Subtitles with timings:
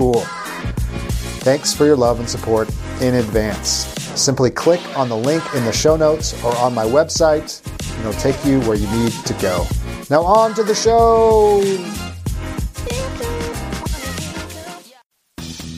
[0.00, 0.24] cool.
[1.44, 2.70] Thanks for your love and support
[3.02, 3.84] in advance.
[4.18, 8.18] Simply click on the link in the show notes or on my website, and it'll
[8.18, 9.66] take you where you need to go.
[10.08, 11.60] Now, on to the show.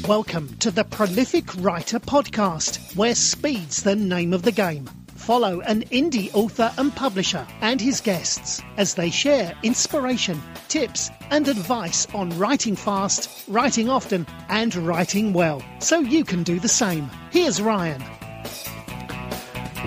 [0.07, 4.89] Welcome to the Prolific Writer Podcast, where speed's the name of the game.
[5.23, 11.47] Follow an indie author and publisher and his guests as they share inspiration, tips, and
[11.47, 17.09] advice on writing fast, writing often, and writing well, so you can do the same.
[17.31, 18.03] Here's Ryan.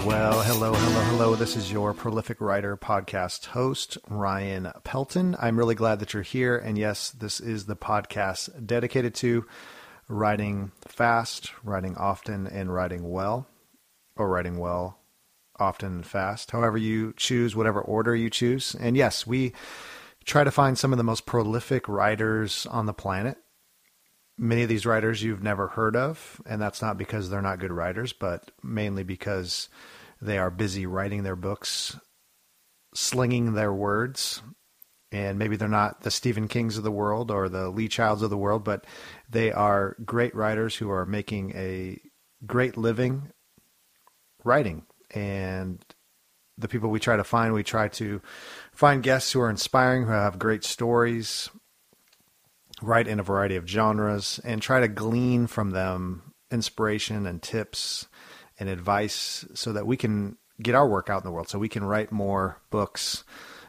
[0.06, 1.36] Well, hello, hello, hello.
[1.36, 5.36] This is your Prolific Writer podcast host, Ryan Pelton.
[5.38, 6.56] I'm really glad that you're here.
[6.58, 9.46] And yes, this is the podcast dedicated to
[10.08, 13.50] writing fast, writing often, and writing well,
[14.16, 14.98] or writing well
[15.60, 18.76] often fast, however you choose, whatever order you choose.
[18.80, 19.54] And yes, we
[20.26, 23.38] try to find some of the most prolific writers on the planet.
[24.38, 27.72] Many of these writers you've never heard of, and that's not because they're not good
[27.72, 29.70] writers, but mainly because
[30.22, 31.98] they are busy writing their books,
[32.94, 34.42] slinging their words,
[35.12, 38.30] and maybe they're not the Stephen Kings of the world or the Lee Childs of
[38.30, 38.86] the world, but
[39.30, 41.98] they are great writers who are making a
[42.46, 43.32] great living
[44.44, 45.84] writing and
[46.58, 48.22] the people we try to find, we try to
[48.74, 51.50] find guests who are inspiring, who have great stories,
[52.82, 58.08] write in a variety of genres, and try to glean from them inspiration and tips
[58.60, 61.70] and advice so that we can get our work out in the world, so we
[61.70, 63.24] can write more books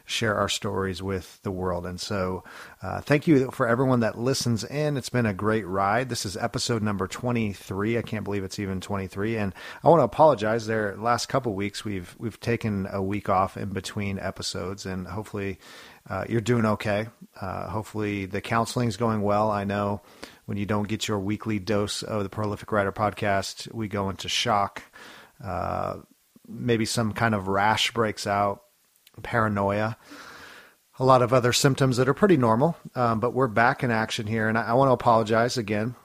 [0.07, 1.85] share our stories with the world.
[1.85, 2.43] And so,
[2.81, 4.95] uh, thank you for everyone that listens in.
[4.95, 6.07] It's been a great ride.
[6.07, 7.97] This is episode number 23.
[7.97, 9.35] I can't believe it's even 23.
[9.35, 9.53] And
[9.83, 10.65] I want to apologize.
[10.65, 15.59] There, last couple weeks we've we've taken a week off in between episodes, and hopefully.
[16.09, 17.05] Uh, you're doing okay.
[17.41, 19.51] Uh, hopefully, the counseling is going well.
[19.51, 19.99] I know
[20.45, 24.29] when you don't get your weekly dose of the Prolific Writer podcast, we go into
[24.29, 24.83] shock.
[25.43, 25.97] Uh,
[26.47, 28.63] maybe some kind of rash breaks out
[29.23, 29.97] paranoia,
[30.99, 32.77] a lot of other symptoms that are pretty normal.
[32.95, 35.95] Um, but we're back in action here, and I, I want to apologize again.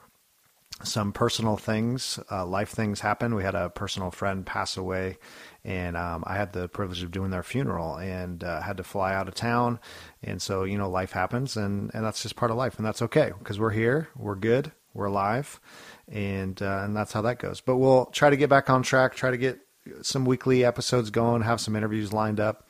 [0.84, 3.37] Some personal things, uh, life things happen.
[3.37, 5.19] We had a personal friend pass away,
[5.65, 9.15] and um, I had the privilege of doing their funeral, and uh, had to fly
[9.15, 9.79] out of town.
[10.25, 13.03] And so, you know, life happens, and and that's just part of life, and that's
[13.03, 15.61] okay because we're here, we're good, we're alive,
[16.09, 17.61] and uh, and that's how that goes.
[17.61, 19.61] But we'll try to get back on track, try to get
[20.03, 22.67] some weekly episodes going, have some interviews lined up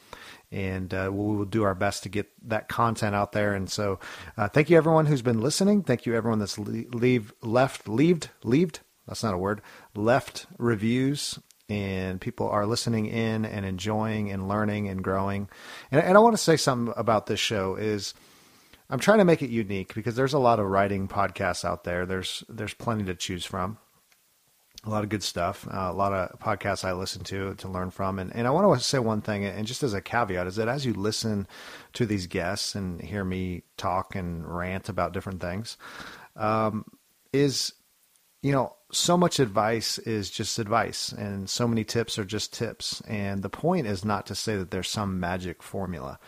[0.52, 3.54] and uh, we will do our best to get that content out there.
[3.54, 3.98] And so,
[4.36, 5.82] uh, thank you everyone who's been listening.
[5.82, 8.80] Thank you everyone that's leave left leaved leaved.
[9.06, 9.62] That's not a word.
[9.94, 11.38] Left reviews.
[11.68, 15.48] And people are listening in and enjoying and learning and growing.
[15.91, 18.12] And, and I want to say something about this show is
[18.91, 22.04] I'm trying to make it unique because there's a lot of writing podcasts out there.
[22.04, 23.78] There's there's plenty to choose from
[24.84, 27.90] a lot of good stuff, uh, a lot of podcasts I listen to to learn
[27.90, 28.18] from.
[28.18, 30.68] And, and I want to say one thing, and just as a caveat, is that
[30.68, 31.46] as you listen
[31.92, 35.76] to these guests and hear me talk and rant about different things,
[36.34, 36.84] um,
[37.32, 37.74] is,
[38.42, 43.00] you know, so much advice is just advice, and so many tips are just tips.
[43.02, 46.18] And the point is not to say that there's some magic formula.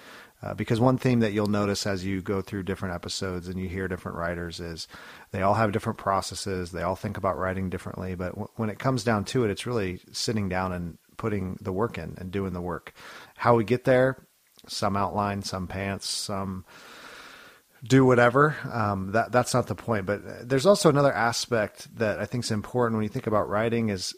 [0.42, 3.68] Uh, because one theme that you'll notice as you go through different episodes and you
[3.68, 4.86] hear different writers is
[5.30, 6.70] they all have different processes.
[6.70, 8.14] They all think about writing differently.
[8.14, 11.72] But w- when it comes down to it, it's really sitting down and putting the
[11.72, 12.92] work in and doing the work.
[13.36, 14.26] How we get there,
[14.66, 16.66] some outline, some pants, some
[17.82, 18.56] do whatever.
[18.70, 20.06] Um, that that's not the point.
[20.06, 23.88] But there's also another aspect that I think is important when you think about writing
[23.88, 24.14] is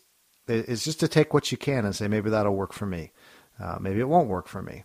[0.49, 3.13] is just to take what you can and say maybe that'll work for me.
[3.61, 4.85] Uh, maybe it won't work for me.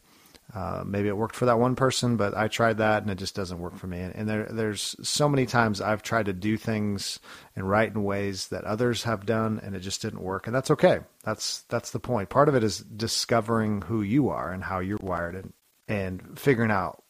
[0.54, 3.36] Uh, maybe it worked for that one person, but I tried that and it just
[3.36, 4.00] doesn't work for me.
[4.00, 7.20] And, and there, there's so many times I've tried to do things
[7.56, 10.48] and write in ways that others have done, and it just didn't work.
[10.48, 11.00] And that's okay.
[11.24, 12.30] That's that's the point.
[12.30, 15.54] Part of it is discovering who you are and how you're wired, and
[15.88, 17.04] and figuring out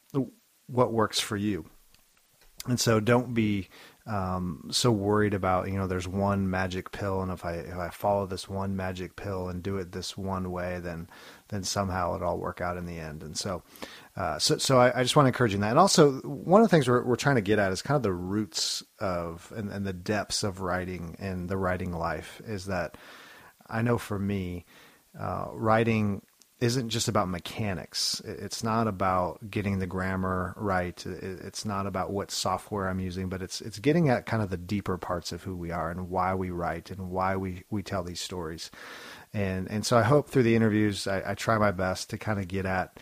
[0.68, 1.66] what works for you.
[2.68, 3.70] And so, don't be
[4.08, 7.90] um, so worried about you know there's one magic pill and if I if I
[7.90, 11.08] follow this one magic pill and do it this one way then
[11.52, 13.62] then somehow it'll all work out in the end and so
[14.18, 16.62] uh, so so I, I, just want to encourage you in that and also one
[16.62, 19.54] of the things we're we're trying to get at is kind of the roots of
[19.56, 22.98] and, and the depths of writing and the writing life is that
[23.70, 24.66] I know for me
[25.18, 26.24] uh, writing
[26.62, 28.22] isn't just about mechanics.
[28.24, 31.04] It's not about getting the grammar right.
[31.06, 34.58] It's not about what software I'm using, but it's it's getting at kind of the
[34.58, 38.04] deeper parts of who we are and why we write and why we, we tell
[38.04, 38.70] these stories.
[39.34, 42.40] And and so I hope through the interviews I, I try my best to kind
[42.40, 43.00] of get at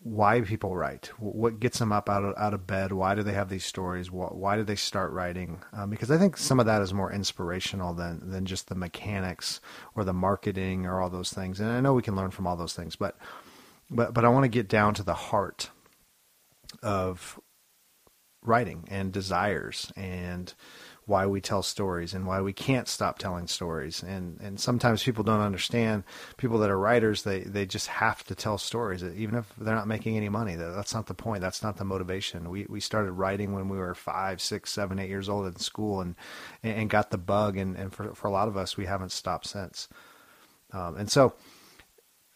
[0.00, 3.32] why people write, what gets them up out of, out of bed, why do they
[3.32, 5.60] have these stories, why do they start writing?
[5.72, 9.60] Um, because I think some of that is more inspirational than than just the mechanics
[9.94, 11.60] or the marketing or all those things.
[11.60, 13.16] And I know we can learn from all those things, but
[13.90, 15.70] but but I want to get down to the heart
[16.82, 17.40] of
[18.42, 20.54] writing and desires and
[21.08, 24.02] why we tell stories and why we can't stop telling stories.
[24.02, 26.04] And and sometimes people don't understand.
[26.36, 29.88] People that are writers, they they just have to tell stories, even if they're not
[29.88, 30.54] making any money.
[30.54, 31.40] That's not the point.
[31.40, 32.50] That's not the motivation.
[32.50, 36.00] We we started writing when we were five, six, seven, eight years old in school,
[36.02, 36.14] and
[36.62, 37.56] and got the bug.
[37.56, 39.88] And and for for a lot of us, we haven't stopped since.
[40.72, 41.34] Um, and so.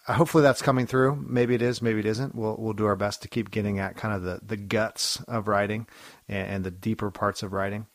[0.09, 1.25] Hopefully that's coming through.
[1.29, 2.35] Maybe it is, maybe it isn't.
[2.35, 5.47] We'll we'll do our best to keep getting at kind of the, the guts of
[5.47, 5.87] writing
[6.29, 7.87] and, and the deeper parts of writing.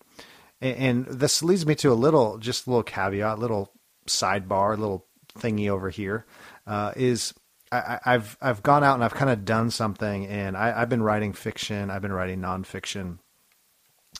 [0.59, 3.71] And, this leads me to a little, just a little caveat, little
[4.07, 5.05] sidebar, little
[5.35, 6.25] thingy over here.
[6.65, 7.33] Uh, is
[7.71, 11.03] I, have I've gone out and I've kind of done something, and I, I've been
[11.03, 11.89] writing fiction.
[11.89, 13.19] I've been writing nonfiction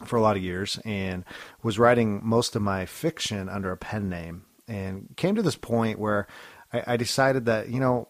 [0.06, 1.24] for a lot of years, and
[1.63, 5.98] was writing most of my fiction under a pen name, and came to this point
[5.98, 6.28] where
[6.74, 8.10] I, I decided that you know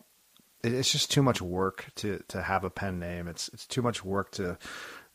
[0.63, 3.27] it's just too much work to to have a pen name.
[3.27, 4.57] It's it's too much work to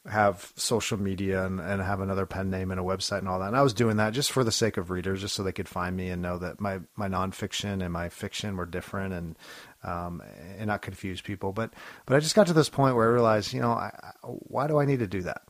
[0.06, 3.48] have social media and, and have another pen name and a website and all that.
[3.48, 5.68] And I was doing that just for the sake of readers, just so they could
[5.68, 9.38] find me and know that my, my nonfiction and my fiction were different and,
[9.84, 10.20] um,
[10.58, 11.52] and not confuse people.
[11.52, 11.72] But,
[12.04, 14.78] but I just got to this point where I realized, you know, I, why do
[14.78, 15.42] I need to do that?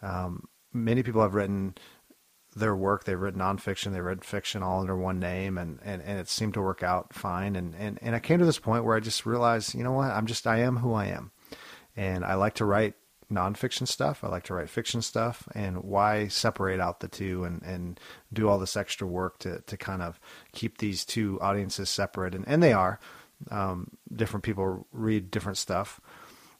[0.00, 1.74] Um, many people have written
[2.54, 3.02] their work.
[3.02, 6.54] They've written nonfiction, they've written fiction all under one name and, and, and it seemed
[6.54, 7.56] to work out fine.
[7.56, 10.12] And, and, and I came to this point where I just realized, you know what,
[10.12, 11.32] I'm just, I am who I am.
[11.96, 12.94] And I like to write
[13.30, 14.24] nonfiction stuff.
[14.24, 15.48] I like to write fiction stuff.
[15.54, 18.00] And why separate out the two and, and
[18.32, 20.20] do all this extra work to, to kind of
[20.52, 22.34] keep these two audiences separate?
[22.34, 22.98] And, and they are.
[23.50, 26.00] Um, different people read different stuff.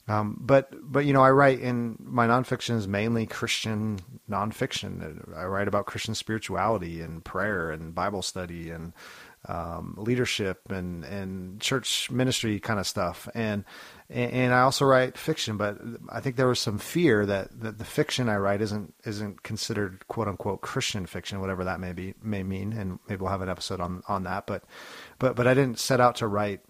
[0.09, 3.99] Um, but but you know, I write in my nonfiction is mainly Christian
[4.29, 5.37] nonfiction.
[5.37, 8.93] I write about Christian spirituality and prayer and Bible study and
[9.47, 13.29] um, leadership and and church ministry kind of stuff.
[13.35, 13.65] And
[14.11, 15.77] and I also write fiction, but
[16.09, 20.07] I think there was some fear that, that the fiction I write isn't isn't considered
[20.07, 23.49] quote unquote Christian fiction, whatever that may be may mean, and maybe we'll have an
[23.49, 24.47] episode on on that.
[24.47, 24.63] But
[25.19, 26.61] but but I didn't set out to write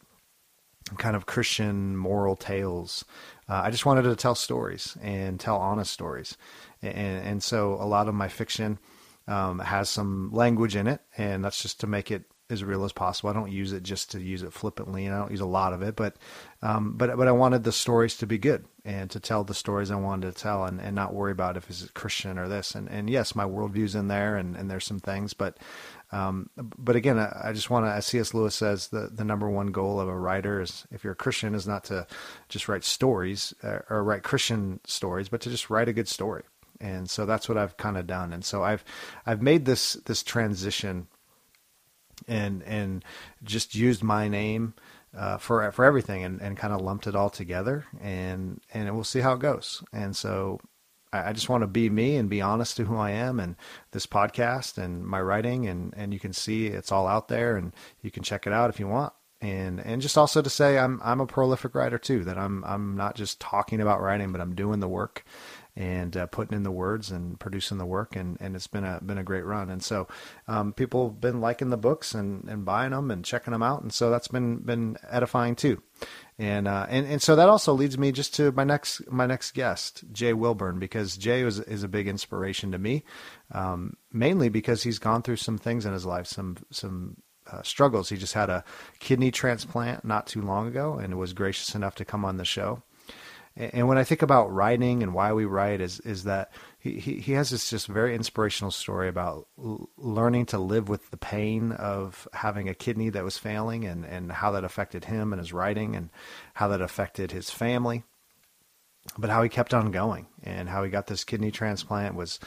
[0.98, 3.06] kind of Christian moral tales.
[3.48, 6.36] Uh, I just wanted to tell stories and tell honest stories,
[6.82, 8.80] and and so a lot of my fiction
[9.30, 12.92] um, has some language in it, and that's just to make it as real as
[12.92, 13.30] possible.
[13.30, 15.74] I don't use it just to use it flippantly, and I don't use a lot
[15.74, 16.16] of it, but
[16.62, 19.92] um, but but I wanted the stories to be good and to tell the stories
[19.92, 22.76] I wanted to tell, and, and not worry about if it's Christian or this.
[22.76, 25.58] And and yes, my worldview's in there, and, and there's some things, but
[26.12, 28.34] um, but again, I, I just want to, as C.S.
[28.34, 31.56] Lewis says, the the number one goal of a writer is, if you're a Christian,
[31.56, 32.06] is not to
[32.50, 36.44] just write stories uh, or write Christian stories, but to just write a good story.
[36.82, 38.34] And so that's what I've kind of done.
[38.34, 38.84] And so I've
[39.26, 41.08] I've made this this transition
[42.28, 43.06] and and
[43.44, 44.74] just used my name
[45.18, 49.04] uh, for for everything and, and kind of lumped it all together and and we'll
[49.04, 49.84] see how it goes.
[49.92, 50.60] And so
[51.12, 53.56] I, I just want to be me and be honest to who I am and
[53.92, 57.74] this podcast and my writing and and you can see it's all out there and
[58.02, 59.14] you can check it out if you want.
[59.42, 62.24] and and just also to say I'm I'm a prolific writer too.
[62.26, 65.24] That I'm I'm not just talking about writing, but I'm doing the work
[65.80, 69.00] and uh, putting in the words and producing the work, and, and it's been a
[69.02, 69.70] been a great run.
[69.70, 70.10] And so
[70.46, 73.82] um, people have been liking the books and, and buying them and checking them out,
[73.82, 75.82] and so that's been been edifying too.
[76.38, 79.54] And uh, and and so that also leads me just to my next my next
[79.54, 83.06] guest, Jay Wilburn, because Jay is is a big inspiration to me,
[83.52, 87.16] um, mainly because he's gone through some things in his life, some some
[87.50, 88.10] uh, struggles.
[88.10, 88.66] He just had a
[89.00, 92.84] kidney transplant not too long ago, and was gracious enough to come on the show.
[93.56, 97.34] And when I think about writing and why we write, is is that he, he,
[97.34, 102.28] has this just very inspirational story about l- learning to live with the pain of
[102.32, 105.96] having a kidney that was failing, and and how that affected him and his writing,
[105.96, 106.10] and
[106.54, 108.04] how that affected his family
[109.18, 112.40] but how he kept on going and how he got this kidney transplant was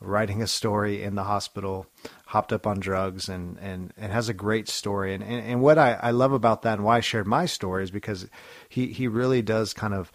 [0.00, 1.86] writing a story in the hospital,
[2.26, 5.14] hopped up on drugs, and and, and has a great story.
[5.14, 7.82] And, and, and what I, I love about that and why I shared my story
[7.84, 8.28] is because
[8.68, 10.12] he, he really does kind of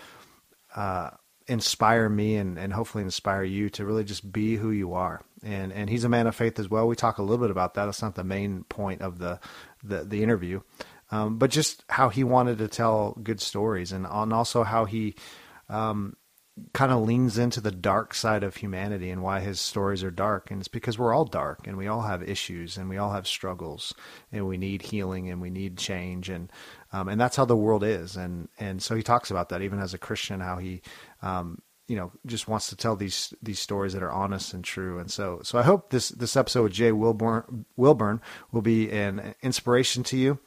[0.75, 1.12] uh,
[1.48, 5.22] inspire me and, and hopefully inspire you to really just be who you are.
[5.44, 6.88] And and he's a man of faith as well.
[6.88, 7.86] We talk a little bit about that.
[7.86, 9.40] That's not the main point of the
[9.84, 10.62] the, the interview.
[11.10, 15.16] Um, but just how he wanted to tell good stories and, and also how he
[15.68, 16.16] um,
[16.74, 20.51] kind of leans into the dark side of humanity and why his stories are dark.
[20.51, 23.28] And it's because we're all dark and we all have issues and we all have
[23.28, 23.94] struggles
[24.32, 26.30] and we need healing and we need change.
[26.30, 26.50] And,
[26.92, 28.16] um, and that's how the world is.
[28.16, 30.82] And, and so he talks about that even as a Christian, how he,
[31.22, 35.00] um, you know, just wants to tell these these stories that are honest and true.
[35.00, 38.22] And so, so I hope this this episode with Jay Wilburn, Wilburn
[38.52, 40.40] will be an inspiration to you.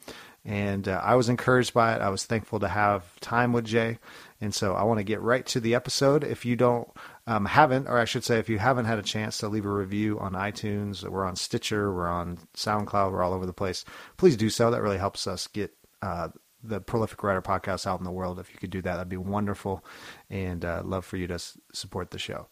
[0.43, 2.01] And uh, I was encouraged by it.
[2.01, 3.97] I was thankful to have time with Jay.
[4.39, 6.23] And so I want to get right to the episode.
[6.23, 6.87] If you don't
[7.25, 9.69] um, haven't, or I should say, if you haven't had a chance to leave a
[9.69, 13.85] review on iTunes, we're on Stitcher, we're on SoundCloud, we're all over the place.
[14.17, 14.69] Please do so.
[14.69, 15.73] That really helps us get
[16.05, 16.29] uh,
[16.63, 18.39] the Prolific Writer podcast out in the world.
[18.39, 19.83] If you could do that, that'd be wonderful,
[20.29, 22.47] and uh, love for you to s- support the show.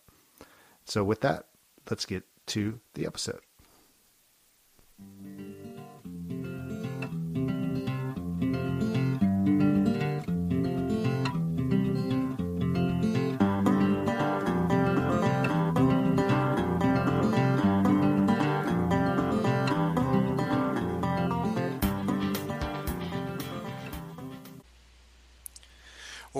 [0.86, 1.48] So with that,
[1.90, 3.42] let's get to the episode.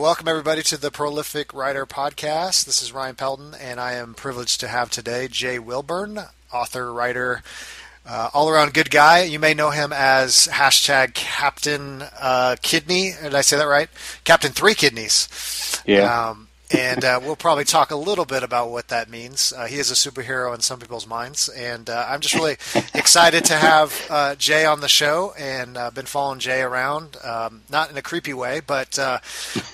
[0.04, 2.66] Welcome, everybody, to the Prolific Writer Podcast.
[2.66, 6.20] This is Ryan Pelton, and I am privileged to have today Jay Wilburn,
[6.52, 7.42] author, writer,
[8.06, 9.24] uh, all around good guy.
[9.24, 13.14] You may know him as hashtag Captain uh, Kidney.
[13.22, 13.88] Did I say that right?
[14.26, 15.82] Captain Three Kidneys.
[15.86, 16.32] Yeah.
[16.32, 19.54] Um, and uh, we'll probably talk a little bit about what that means.
[19.56, 22.58] Uh, he is a superhero in some people's minds, and uh, I'm just really
[22.94, 25.34] excited to have uh, Jay on the show.
[25.38, 29.20] And uh, been following Jay around, um, not in a creepy way, but uh,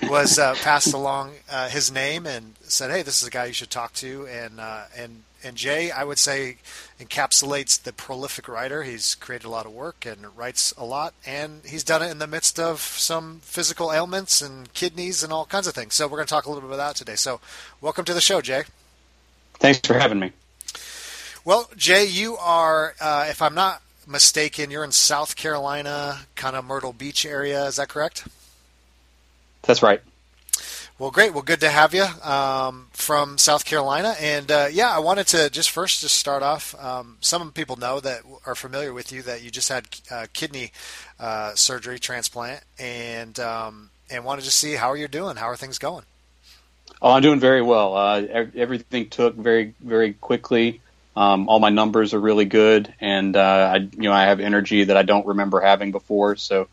[0.02, 1.32] was passed along
[1.70, 4.60] his name and said, "Hey, this is a guy you should talk to." And
[4.96, 6.58] and and Jay, I would say,
[7.00, 8.82] encapsulates the prolific writer.
[8.82, 12.18] He's created a lot of work and writes a lot, and he's done it in
[12.18, 15.94] the midst of some physical ailments and kidneys and all kinds of things.
[15.94, 17.16] So we're going to talk a little bit about that today.
[17.16, 17.40] So,
[17.80, 18.64] welcome to the show, Jay.
[19.54, 20.32] Thanks for having me.
[21.44, 26.64] Well, Jay, you are, uh, if I'm not mistaken, you're in South Carolina, kind of
[26.66, 27.64] Myrtle Beach area.
[27.64, 28.28] Is that correct?
[29.62, 30.02] That's right.
[31.00, 31.32] Well, great.
[31.32, 34.14] Well, good to have you um, from South Carolina.
[34.20, 36.74] And uh, yeah, I wanted to just first just start off.
[36.78, 40.72] Um, some people know that are familiar with you that you just had uh, kidney
[41.18, 45.36] uh, surgery transplant, and um, and wanted to see how you're you doing?
[45.36, 46.04] How are things going?
[47.00, 47.96] Oh, I'm doing very well.
[47.96, 50.82] Uh, everything took very very quickly.
[51.16, 54.84] Um, all my numbers are really good, and uh, I you know I have energy
[54.84, 56.36] that I don't remember having before.
[56.36, 56.68] So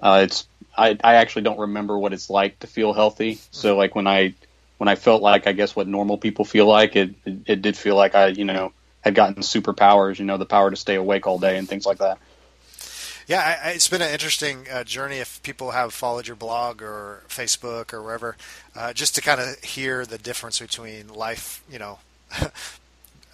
[0.00, 0.46] uh, it's
[0.76, 3.38] I, I actually don't remember what it's like to feel healthy.
[3.50, 4.34] So like when I
[4.78, 7.76] when I felt like I guess what normal people feel like, it it, it did
[7.76, 8.72] feel like I you know
[9.02, 11.98] had gotten superpowers, you know, the power to stay awake all day and things like
[11.98, 12.18] that.
[13.26, 15.18] Yeah, I, it's been an interesting uh, journey.
[15.18, 18.36] If people have followed your blog or Facebook or wherever,
[18.74, 21.98] uh, just to kind of hear the difference between life, you know,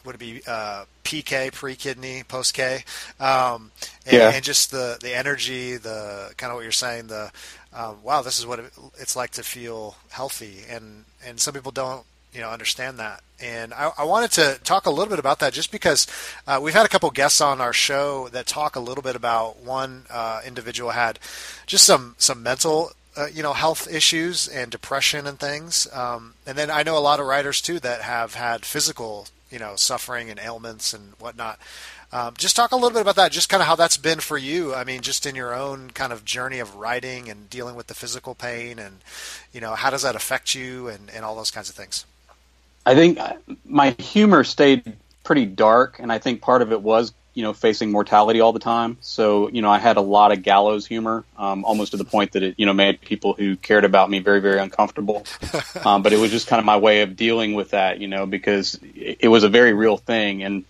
[0.09, 2.85] would it be uh, PK, pre kidney, post K,
[3.21, 3.71] um,
[4.07, 4.31] and, yeah.
[4.35, 7.31] and, just the the energy, the kind of what you're saying, the
[7.75, 11.73] um, wow, this is what it, it's like to feel healthy, and and some people
[11.73, 13.23] don't you know understand that.
[13.41, 16.07] And I, I, wanted to talk a little bit about that just because
[16.47, 19.59] uh, we've had a couple guests on our show that talk a little bit about
[19.59, 21.19] one uh, individual had
[21.67, 25.87] just some some mental uh, you know health issues and depression and things.
[25.93, 29.59] Um, and then I know a lot of writers too that have had physical you
[29.59, 31.59] know suffering and ailments and whatnot.
[32.11, 34.39] Um, just talk a little bit about that, just kind of how that's been for
[34.39, 34.75] you.
[34.75, 37.95] I mean, just in your own kind of journey of writing and dealing with the
[37.95, 38.99] physical pain, and
[39.53, 42.07] you know, how does that affect you, and, and all those kinds of things.
[42.87, 43.19] I think
[43.67, 47.93] my humor stayed pretty dark, and I think part of it was you know facing
[47.93, 48.97] mortality all the time.
[49.01, 52.33] So you know, I had a lot of gallows humor, um, almost to the point
[52.33, 55.25] that it you know made people who cared about me very very uncomfortable.
[55.85, 58.27] um, but it was just kind of my way of dealing with that, you know,
[58.27, 60.65] because it, it was a very real thing, and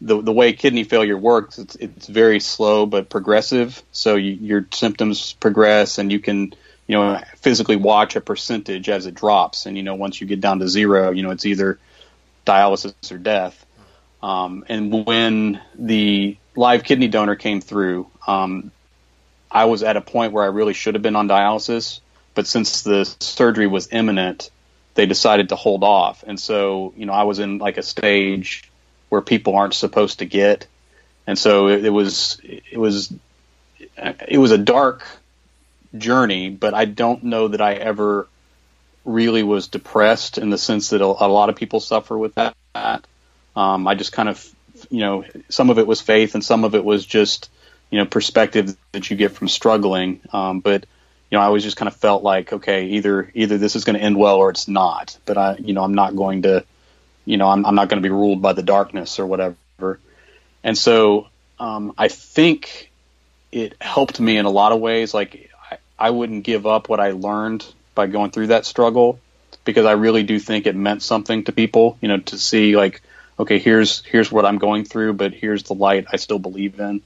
[0.00, 3.82] the the way kidney failure works, it's it's very slow but progressive.
[3.90, 6.54] So you, your symptoms progress, and you can
[6.86, 9.66] you know physically watch a percentage as it drops.
[9.66, 11.80] And you know once you get down to zero, you know it's either
[12.46, 13.63] dialysis or death.
[14.24, 18.72] Um, and when the live kidney donor came through, um,
[19.50, 22.00] I was at a point where I really should have been on dialysis,
[22.34, 24.50] but since the surgery was imminent,
[24.94, 26.24] they decided to hold off.
[26.26, 28.70] And so, you know, I was in like a stage
[29.10, 30.68] where people aren't supposed to get.
[31.26, 33.12] And so it, it was it was
[34.26, 35.06] it was a dark
[35.98, 38.26] journey, but I don't know that I ever
[39.04, 42.56] really was depressed in the sense that a, a lot of people suffer with that.
[43.56, 44.44] Um, I just kind of,
[44.90, 47.50] you know, some of it was faith and some of it was just,
[47.90, 50.20] you know, perspective that you get from struggling.
[50.32, 50.86] Um, but,
[51.30, 53.96] you know, I always just kind of felt like, okay, either either this is going
[53.96, 55.18] to end well or it's not.
[55.24, 56.64] But I, you know, I'm not going to
[57.24, 59.98] you know, I'm, I'm not going to be ruled by the darkness or whatever.
[60.62, 62.90] And so um, I think
[63.52, 65.14] it helped me in a lot of ways.
[65.14, 69.20] Like I, I wouldn't give up what I learned by going through that struggle
[69.64, 73.00] because I really do think it meant something to people, you know, to see like,
[73.38, 77.02] okay, here's here's what I'm going through, but here's the light I still believe in.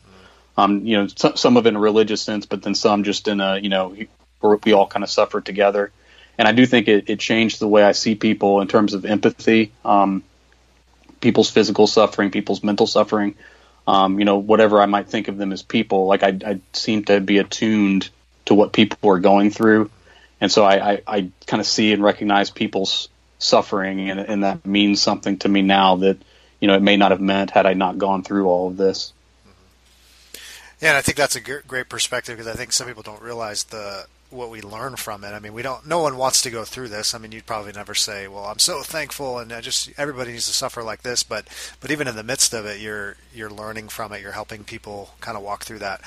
[0.56, 3.28] Um, you know, some, some of it in a religious sense, but then some just
[3.28, 3.96] in a, you know,
[4.42, 5.92] we all kind of suffer together
[6.38, 9.04] and I do think it, it changed the way I see people in terms of
[9.04, 10.22] empathy, um,
[11.20, 13.34] people's physical suffering, people's mental suffering.
[13.88, 17.04] Um, you know, whatever I might think of them as people, like I, I seem
[17.04, 18.10] to be attuned
[18.44, 19.90] to what people are going through,
[20.42, 23.08] and so I, I, I kind of see and recognize people's
[23.38, 26.18] suffering, and, and that means something to me now that
[26.60, 29.12] you know it may not have meant had I not gone through all of this.
[30.80, 33.64] Yeah, and I think that's a great perspective because I think some people don't realize
[33.64, 35.30] the what we learn from it.
[35.32, 35.86] I mean, we don't.
[35.86, 37.14] No one wants to go through this.
[37.14, 40.46] I mean, you'd probably never say, "Well, I'm so thankful," and I just everybody needs
[40.46, 41.22] to suffer like this.
[41.22, 41.48] But
[41.80, 44.20] but even in the midst of it, you're you're learning from it.
[44.20, 46.02] You're helping people kind of walk through that.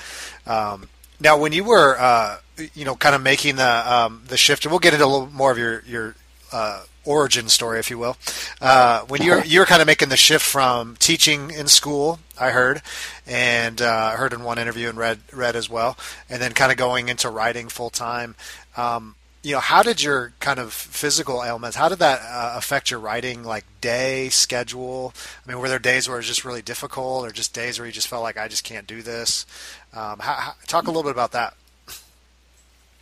[0.46, 0.88] Um,
[1.20, 2.38] now, when you were uh,
[2.74, 5.26] you know kind of making the um, the shift, and we'll get into a little
[5.26, 6.14] more of your your
[6.52, 8.16] uh, origin story, if you will.
[8.60, 12.82] Uh, when you're you're kind of making the shift from teaching in school, I heard,
[13.26, 15.96] and uh, heard in one interview and read read as well,
[16.28, 18.34] and then kind of going into writing full time.
[18.76, 21.76] Um, you know, how did your kind of physical ailments?
[21.76, 25.12] How did that uh, affect your writing, like day schedule?
[25.44, 27.86] I mean, were there days where it was just really difficult, or just days where
[27.86, 29.44] you just felt like I just can't do this?
[29.92, 31.54] Um, how, how, talk a little bit about that.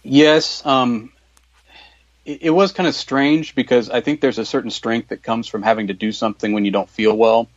[0.02, 1.12] Yes, um,
[2.24, 5.62] it, was kind of strange because I think there's a certain strength that comes from
[5.62, 7.48] having to do something when you don't feel well.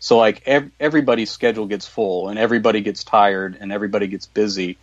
[0.00, 4.78] So like ev- everybody's schedule gets full and everybody gets tired and everybody gets busy.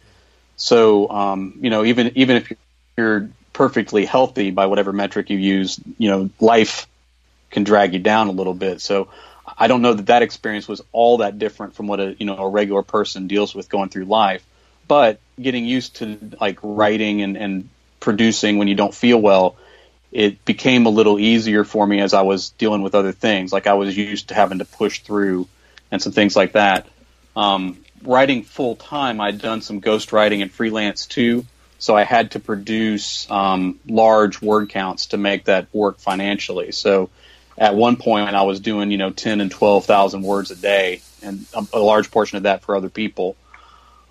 [0.57, 2.51] So um, you know even even if
[2.97, 6.87] you're perfectly healthy by whatever metric you use, you know life
[7.49, 8.81] can drag you down a little bit.
[8.81, 9.09] So
[9.57, 12.37] I don't know that that experience was all that different from what a you know
[12.37, 14.45] a regular person deals with going through life.
[14.87, 19.55] But getting used to like writing and, and producing when you don't feel well,
[20.11, 23.51] it became a little easier for me as I was dealing with other things.
[23.51, 25.47] Like I was used to having to push through
[25.91, 26.87] and some things like that.
[27.35, 31.45] Um, writing full time, I'd done some ghost writing and freelance too.
[31.79, 36.71] So I had to produce um, large word counts to make that work financially.
[36.71, 37.09] So
[37.57, 41.01] at one point, I was doing you know ten and twelve thousand words a day,
[41.21, 43.35] and a, a large portion of that for other people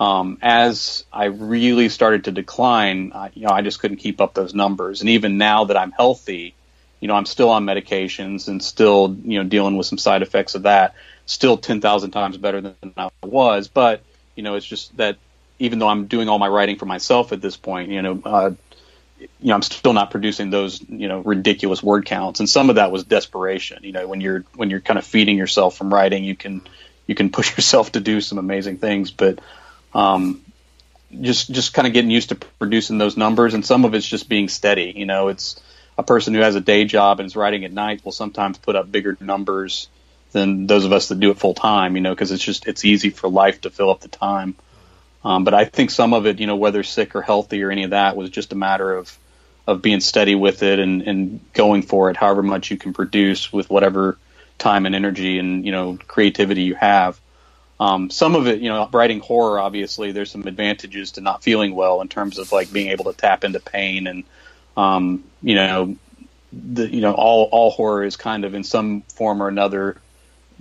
[0.01, 4.35] um, as I really started to decline, I, you know, I just couldn't keep up
[4.35, 5.01] those numbers.
[5.01, 6.55] And even now that I'm healthy,
[7.01, 10.55] you know, I'm still on medications and still, you know, dealing with some side effects
[10.55, 10.95] of that.
[11.27, 14.03] Still 10,000 times better than I was, but
[14.37, 15.17] you know, it's just that
[15.59, 18.51] even though I'm doing all my writing for myself at this point, you know, uh,
[19.21, 22.41] you know, I'm still not producing those, you know, ridiculous word counts.
[22.41, 23.85] And some of that was desperation.
[23.85, 26.63] You know, when you're when you're kind of feeding yourself from writing, you can
[27.07, 29.39] you can push yourself to do some amazing things, but
[29.95, 30.45] um,
[31.21, 34.29] just just kind of getting used to producing those numbers, and some of it's just
[34.29, 34.93] being steady.
[34.95, 35.61] You know, it's
[35.97, 38.77] a person who has a day job and is writing at night will sometimes put
[38.77, 39.89] up bigger numbers
[40.33, 41.97] than those of us that do it full time.
[41.97, 44.57] You know, because it's just it's easy for life to fill up the time.
[45.25, 47.85] Um, but I think some of it, you know, whether sick or healthy or any
[47.85, 49.17] of that, was just a matter of
[49.67, 53.51] of being steady with it and, and going for it, however much you can produce
[53.51, 54.19] with whatever
[54.59, 57.19] time and energy and you know creativity you have.
[57.85, 61.75] Um, some of it, you know, writing horror, obviously, there's some advantages to not feeling
[61.75, 64.25] well in terms of like being able to tap into pain and,
[64.77, 65.97] um, you know,
[66.53, 70.01] the you know all all horror is kind of in some form or another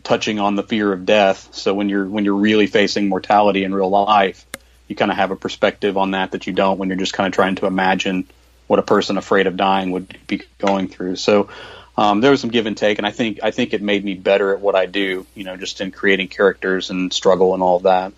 [0.04, 1.50] touching on the fear of death.
[1.54, 4.46] So when you're when you're really facing mortality in real life,
[4.88, 7.28] you kind of have a perspective on that that you don't when you're just kind
[7.28, 8.28] of trying to imagine
[8.68, 11.16] what a person afraid of dying would be going through.
[11.16, 11.50] So
[11.98, 14.16] um, there was some give and take, and I think I think it made me
[14.16, 15.26] better at what I do.
[15.36, 18.14] You know, just in creating characters and struggle and all of that.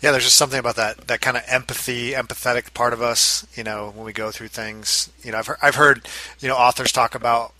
[0.00, 3.46] Yeah, there's just something about that that kind of empathy, empathetic part of us.
[3.54, 5.12] You know, when we go through things.
[5.22, 6.08] You know, I've heard, I've heard
[6.40, 7.52] you know authors talk about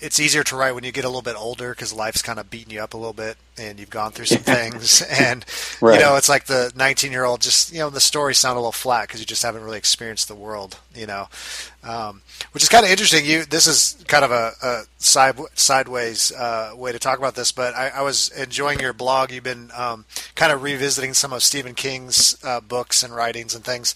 [0.00, 2.50] it's easier to write when you get a little bit older because life's kind of
[2.50, 5.44] beating you up a little bit and you've gone through some things and
[5.80, 5.94] right.
[5.94, 8.60] you know it's like the 19 year old just you know the stories sound a
[8.60, 11.28] little flat because you just haven't really experienced the world you know
[11.86, 13.24] um, which is kind of interesting.
[13.24, 17.52] You this is kind of a, a side, sideways uh, way to talk about this
[17.52, 19.30] but I, I, was enjoying your blog.
[19.30, 23.64] You've been um, kind of revisiting some of Stephen King's uh, books and writings and
[23.64, 23.94] things.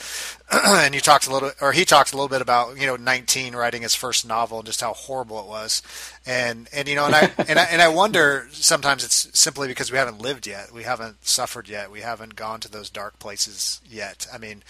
[0.52, 3.54] And you talked a little or he talked a little bit about you know 19
[3.54, 5.82] writing his first novel and just how horrible it was
[6.30, 9.90] and and you know and I and I, and I wonder sometimes it's simply because
[9.90, 13.80] we haven't lived yet, we haven't suffered yet, we haven't gone to those dark places
[13.88, 14.26] yet.
[14.32, 14.62] I mean,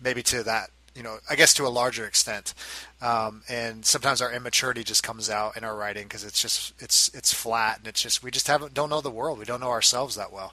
[0.00, 2.52] maybe to that, you know, I guess to a larger extent.
[3.00, 7.08] Um, and sometimes our immaturity just comes out in our writing because it's just it's
[7.14, 9.70] it's flat and it's just we just haven't don't know the world, we don't know
[9.70, 10.52] ourselves that well.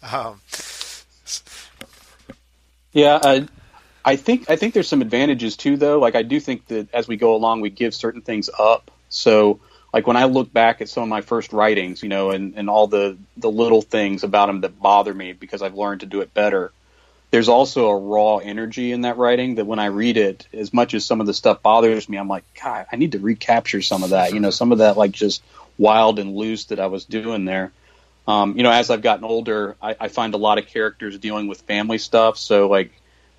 [0.00, 0.40] Um,
[2.92, 3.48] yeah, I,
[4.04, 5.98] I think I think there's some advantages too, though.
[5.98, 8.92] Like I do think that as we go along, we give certain things up.
[9.08, 9.58] So
[9.94, 12.68] like when I look back at some of my first writings, you know, and, and
[12.68, 16.20] all the, the little things about them that bother me because I've learned to do
[16.20, 16.72] it better,
[17.30, 20.94] there's also a raw energy in that writing that when I read it, as much
[20.94, 24.02] as some of the stuff bothers me, I'm like, God, I need to recapture some
[24.02, 25.44] of that, you know, some of that like just
[25.78, 27.70] wild and loose that I was doing there.
[28.26, 31.46] Um, you know, as I've gotten older, I, I find a lot of characters dealing
[31.46, 32.36] with family stuff.
[32.36, 32.90] So like,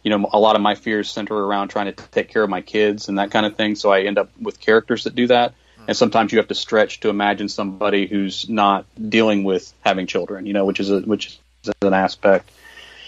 [0.03, 2.61] you know, a lot of my fears center around trying to take care of my
[2.61, 3.75] kids and that kind of thing.
[3.75, 5.53] So I end up with characters that do that
[5.87, 10.45] and sometimes you have to stretch to imagine somebody who's not dealing with having children,
[10.45, 12.49] you know, which is a, which is an aspect.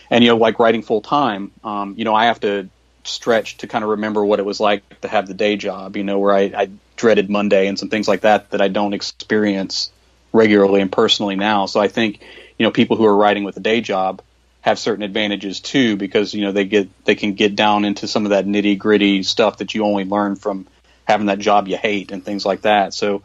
[0.10, 2.70] And you know, like writing full time, um, you know, I have to
[3.04, 6.04] stretch to kind of remember what it was like to have the day job, you
[6.04, 9.92] know, where I, I dreaded Monday and some things like that that I don't experience
[10.34, 11.66] regularly and personally now.
[11.66, 12.22] So I think,
[12.58, 14.22] you know, people who are writing with a day job
[14.62, 18.26] have certain advantages too because you know they get they can get down into some
[18.26, 20.68] of that nitty gritty stuff that you only learn from
[21.08, 22.94] having that job you hate and things like that.
[22.94, 23.24] So,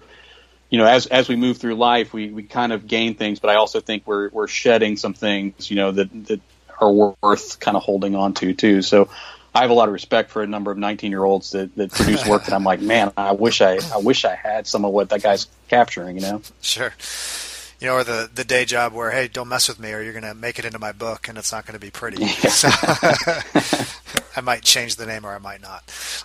[0.70, 3.50] you know, as as we move through life, we, we kind of gain things, but
[3.50, 6.40] I also think we're we're shedding some things, you know, that that
[6.80, 8.82] are worth kind of holding on to too.
[8.82, 9.08] So,
[9.54, 11.92] I have a lot of respect for a number of 19 year olds that, that
[11.92, 14.92] produce work that I'm like, man, I wish I I wish I had some of
[14.92, 16.42] what that guy's capturing, you know.
[16.62, 16.92] Sure
[17.82, 20.12] you know, or the the day job where hey, don't mess with me, or you're
[20.12, 22.22] going to make it into my book, and it's not going to be pretty.
[22.22, 22.28] Yeah.
[22.52, 22.68] So
[24.36, 25.82] I might change the name, or I might not.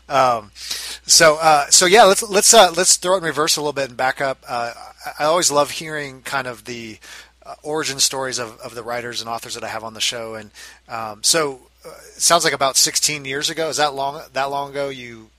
[0.08, 3.74] Um, so uh, so yeah, let's let's uh, let's throw it in reverse a little
[3.74, 4.44] bit and back up.
[4.48, 4.74] Uh,
[5.18, 7.00] I always love hearing kind of the
[7.44, 10.36] uh, origin stories of, of the writers and authors that I have on the show,
[10.36, 10.52] and
[10.88, 13.70] um, so uh, it sounds like about 16 years ago.
[13.70, 15.32] Is that long that long ago you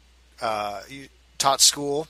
[0.43, 2.09] uh, you taught school?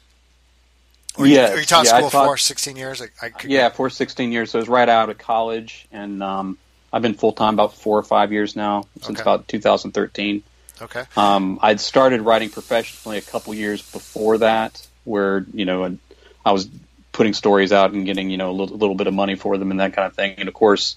[1.17, 1.53] Or yes.
[1.53, 3.03] you, you taught yeah, school taught, for 16 years?
[3.03, 4.51] I, I yeah, for 16 years.
[4.51, 6.59] So I was right out of college, and um,
[6.93, 9.23] I've been full time about four or five years now, since okay.
[9.23, 10.43] about 2013.
[10.81, 11.05] Okay.
[11.17, 15.99] Um, I'd started writing professionally a couple years before that, where you know
[16.45, 16.69] I was
[17.13, 19.73] putting stories out and getting you know a little, little bit of money for them
[19.73, 20.37] and that kind of thing.
[20.39, 20.97] And of course,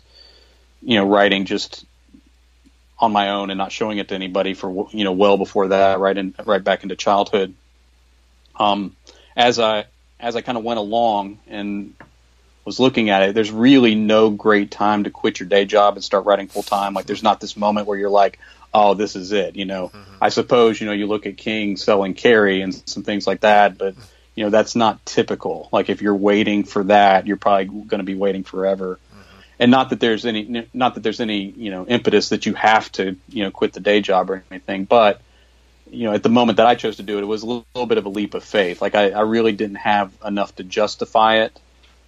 [0.84, 1.86] you know, writing just
[3.00, 6.00] on my own and not showing it to anybody for you know well before that,
[6.00, 7.56] right in right back into childhood.
[8.56, 8.96] Um,
[9.36, 9.86] as I
[10.22, 11.94] as I kind of went along and
[12.64, 16.04] was looking at it, there's really no great time to quit your day job and
[16.04, 16.94] start writing full time.
[16.94, 18.40] Like there's not this moment where you're like,
[18.74, 19.56] oh, this is it.
[19.56, 20.18] You know, mm-hmm.
[20.22, 23.78] I suppose you know you look at King selling Carrie and some things like that,
[23.78, 23.96] but
[24.36, 25.70] you know that's not typical.
[25.72, 29.00] Like if you're waiting for that, you're probably going to be waiting forever.
[29.12, 29.40] Mm-hmm.
[29.60, 32.92] And not that there's any, not that there's any, you know, impetus that you have
[32.94, 35.22] to, you know, quit the day job or anything, but
[35.92, 37.66] you know, at the moment that I chose to do it, it was a little,
[37.76, 38.82] little bit of a leap of faith.
[38.82, 41.60] Like I, I, really didn't have enough to justify it.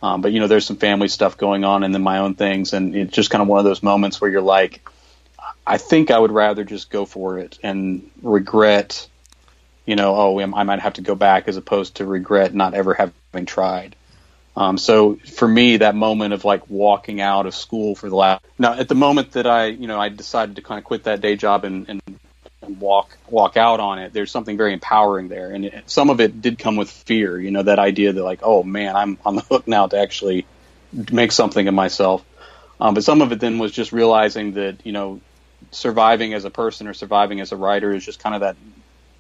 [0.02, 2.74] Um, but you know, there's some family stuff going on, and then my own things,
[2.74, 4.89] and it's just kind of one of those moments where you're like,
[5.65, 9.08] I think I would rather just go for it and regret,
[9.86, 12.93] you know, oh, I might have to go back, as opposed to regret not ever
[12.93, 13.96] having tried.
[14.56, 18.43] Um, so for me, that moment of like walking out of school for the last
[18.60, 21.22] now at the moment that I, you know, I decided to kind of quit that
[21.22, 22.02] day job and, and
[22.63, 25.52] and walk walk out on it, there's something very empowering there.
[25.52, 28.39] And it, some of it did come with fear, you know, that idea that like,
[28.43, 30.45] oh man, I'm on the hook now to actually
[31.12, 32.23] make something of myself.
[32.80, 35.21] Um, but some of it then was just realizing that you know,
[35.71, 38.56] surviving as a person or surviving as a writer is just kind of that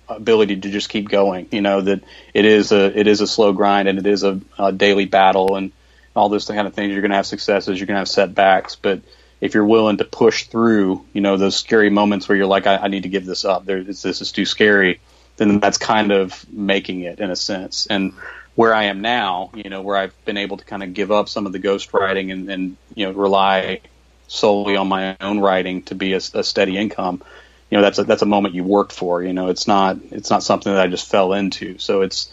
[0.07, 1.47] ability to just keep going.
[1.51, 2.03] You know that
[2.33, 5.55] it is a it is a slow grind and it is a, a daily battle
[5.55, 5.71] and
[6.15, 6.91] all those kind of things.
[6.91, 9.01] You're going to have successes, you're going to have setbacks, but
[9.43, 12.77] if you're willing to push through, you know, those scary moments where you're like, I,
[12.77, 13.65] I need to give this up.
[13.65, 15.01] There, this is too scary.
[15.35, 17.85] Then that's kind of making it in a sense.
[17.87, 18.13] And
[18.55, 21.27] where I am now, you know, where I've been able to kind of give up
[21.27, 23.81] some of the ghostwriting and, and you know rely
[24.29, 27.21] solely on my own writing to be a, a steady income.
[27.69, 29.21] You know, that's a, that's a moment you worked for.
[29.21, 31.79] You know, it's not it's not something that I just fell into.
[31.79, 32.31] So it's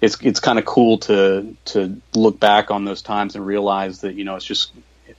[0.00, 4.14] it's it's kind of cool to to look back on those times and realize that
[4.16, 4.72] you know it's just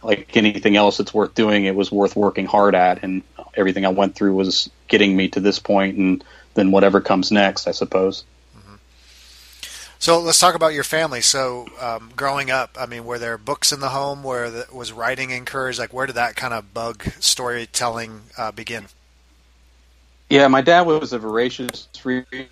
[0.04, 3.24] like anything else that's worth doing, it was worth working hard at, and
[3.56, 7.68] everything I went through was getting me to this point, and then whatever comes next,
[7.68, 8.24] I suppose.
[8.58, 8.76] Mm-hmm.
[10.00, 11.22] So let's talk about your family.
[11.22, 14.92] So um, growing up, I mean, were there books in the home where the, was
[14.92, 15.80] writing encouraged?
[15.80, 18.88] Like, where did that kind of bug storytelling uh, begin?
[20.30, 22.50] Yeah, my dad was a voracious reader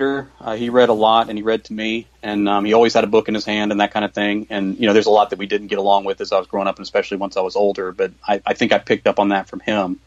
[0.00, 3.04] uh, he read a lot, and he read to me, and um, he always had
[3.04, 4.48] a book in his hand and that kind of thing.
[4.50, 6.48] And you know, there's a lot that we didn't get along with as I was
[6.48, 7.92] growing up, and especially once I was older.
[7.92, 10.00] But I, I think I picked up on that from him.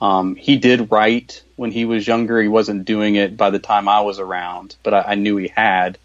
[0.00, 2.40] Um, he did write when he was younger.
[2.40, 5.48] He wasn't doing it by the time I was around, but I, I knew he
[5.48, 5.98] had.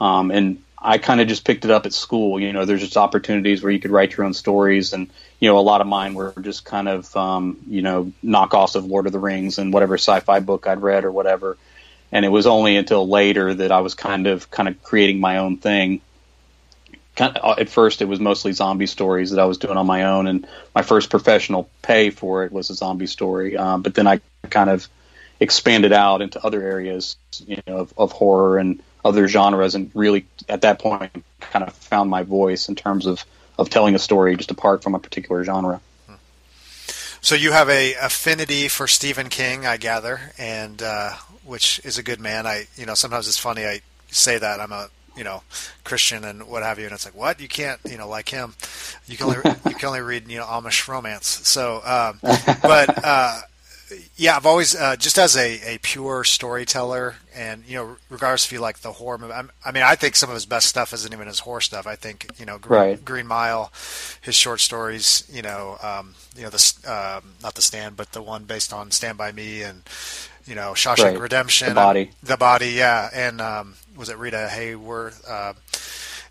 [0.00, 2.38] Um, and I kind of just picked it up at school.
[2.38, 5.58] You know, there's just opportunities where you could write your own stories, and you know,
[5.58, 9.12] a lot of mine were just kind of um, you know knockoffs of Lord of
[9.12, 11.58] the Rings and whatever sci-fi book I'd read or whatever
[12.12, 15.38] and it was only until later that I was kind of kind of creating my
[15.38, 16.00] own thing.
[17.14, 20.04] Kind of, at first, it was mostly zombie stories that I was doing on my
[20.04, 23.56] own, and my first professional pay for it was a zombie story.
[23.56, 24.86] Um, but then I kind of
[25.40, 27.16] expanded out into other areas,
[27.46, 31.72] you know, of, of horror and other genres, and really at that point kind of
[31.74, 33.24] found my voice in terms of
[33.58, 35.80] of telling a story just apart from a particular genre.
[37.20, 41.14] So you have a affinity for Stephen King, I gather, and uh,
[41.46, 42.46] which is a good man.
[42.46, 43.64] I, you know, sometimes it's funny.
[43.64, 45.42] I say that I'm a, you know,
[45.84, 47.40] Christian and what have you, and it's like, what?
[47.40, 48.54] You can't, you know, like him.
[49.06, 51.26] You can only you can only read, you know, Amish romance.
[51.26, 52.18] So, um,
[52.62, 53.40] but uh,
[54.16, 58.52] yeah, I've always uh, just as a, a pure storyteller, and you know, regardless if
[58.52, 59.32] you like the horror movie.
[59.32, 61.86] I'm, i mean, I think some of his best stuff isn't even his horror stuff.
[61.86, 63.04] I think you know, Green, right.
[63.04, 63.72] Green Mile,
[64.20, 65.28] his short stories.
[65.32, 68.90] You know, um, you know the uh, not the Stand, but the one based on
[68.90, 69.82] Stand by Me and
[70.46, 71.20] you know Shawshank right.
[71.20, 75.28] Redemption, the body, the body, yeah, and um, was it Rita Hayworth?
[75.28, 75.54] Uh,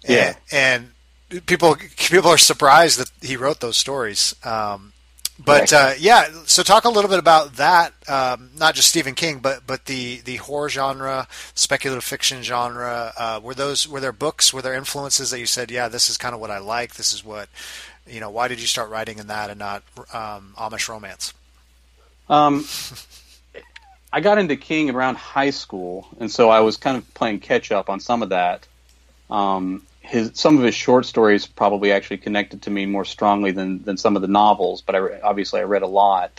[0.07, 0.91] yeah, and,
[1.31, 4.35] and, people people are surprised that he wrote those stories.
[4.45, 4.93] Um,
[5.37, 5.73] but right.
[5.73, 7.93] uh, yeah, so talk a little bit about that.
[8.07, 13.11] Um, not just Stephen King, but but the the horror genre, speculative fiction genre.
[13.17, 14.53] Uh, were those were there books?
[14.53, 16.95] Were there influences that you said, yeah, this is kind of what I like.
[16.95, 17.49] This is what
[18.07, 18.29] you know.
[18.29, 21.33] Why did you start writing in that and not um, Amish romance?
[22.29, 22.65] Um,
[24.15, 27.73] I got into King around high school, and so I was kind of playing catch
[27.73, 28.65] up on some of that.
[29.29, 33.83] Um, his some of his short stories probably actually connected to me more strongly than
[33.83, 36.31] than some of the novels, but I obviously I read a lot.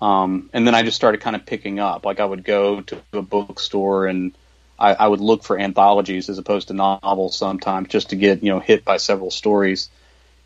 [0.00, 2.06] Um, and then I just started kind of picking up.
[2.06, 4.32] Like I would go to a bookstore and
[4.78, 8.50] I, I would look for anthologies as opposed to novels sometimes, just to get you
[8.50, 9.90] know hit by several stories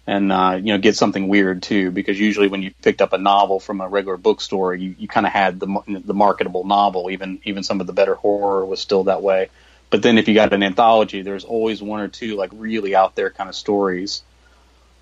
[0.08, 3.18] and uh, you know get something weird too because usually when you picked up a
[3.18, 7.10] novel from a regular bookstore you, you kind of had the the marketable novel.
[7.10, 9.50] Even even some of the better horror was still that way.
[9.90, 13.16] But then if you got an anthology there's always one or two like really out
[13.16, 14.22] there kind of stories.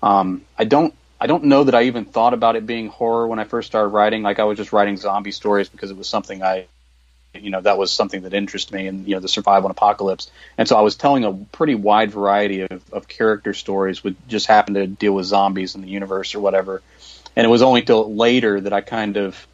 [0.03, 3.39] Um, I don't I don't know that I even thought about it being horror when
[3.39, 4.23] I first started writing.
[4.23, 6.67] Like I was just writing zombie stories because it was something I
[7.41, 10.31] you know that was something that interested me and you know the survival and apocalypse.
[10.57, 14.47] And so i was telling a pretty wide variety of, of character stories would just
[14.47, 16.81] happen to deal with zombies in the universe or whatever.
[17.35, 19.47] And it was only till later that i kind of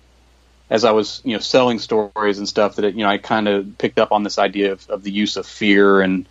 [0.70, 3.48] as i was you know selling stories and stuff that it, you know i kind
[3.48, 6.26] of picked up on this idea of, of the use of fear and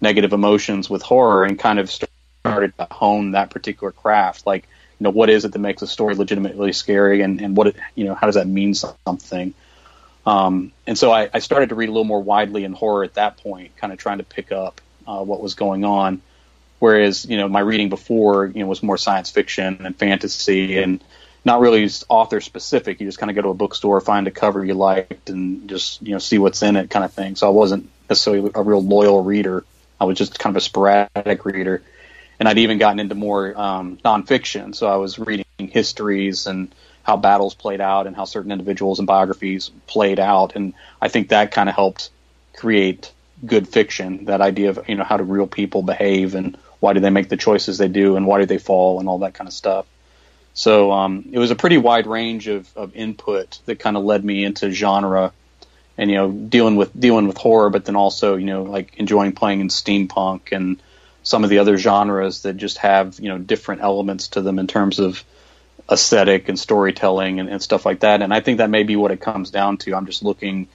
[0.00, 4.46] negative emotions with horror and kind of started to hone that particular craft.
[4.46, 4.68] Like
[5.00, 7.76] you know what is it that makes a story legitimately scary and, and what it,
[7.94, 9.54] you know how does that mean something
[10.26, 13.14] um, and so I, I, started to read a little more widely in horror at
[13.14, 16.22] that point, kind of trying to pick up uh, what was going on.
[16.78, 21.02] Whereas, you know, my reading before, you know, was more science fiction and fantasy and
[21.44, 23.00] not really author specific.
[23.00, 26.00] You just kind of go to a bookstore, find a cover you liked, and just,
[26.02, 27.36] you know, see what's in it kind of thing.
[27.36, 29.64] So I wasn't necessarily a real loyal reader.
[30.00, 31.82] I was just kind of a sporadic reader.
[32.40, 34.74] And I'd even gotten into more um, nonfiction.
[34.74, 39.06] So I was reading histories and how battles played out and how certain individuals and
[39.06, 42.10] biographies played out, and I think that kind of helped
[42.56, 43.12] create
[43.46, 44.24] good fiction.
[44.24, 47.28] That idea of you know how do real people behave and why do they make
[47.28, 49.86] the choices they do and why do they fall and all that kind of stuff.
[50.54, 54.24] So um, it was a pretty wide range of, of input that kind of led
[54.24, 55.32] me into genre
[55.98, 59.32] and you know dealing with dealing with horror, but then also you know like enjoying
[59.32, 60.80] playing in steampunk and
[61.22, 64.66] some of the other genres that just have you know different elements to them in
[64.66, 65.24] terms of
[65.90, 68.22] aesthetic and storytelling and, and stuff like that.
[68.22, 69.94] And I think that may be what it comes down to.
[69.94, 70.68] I'm just looking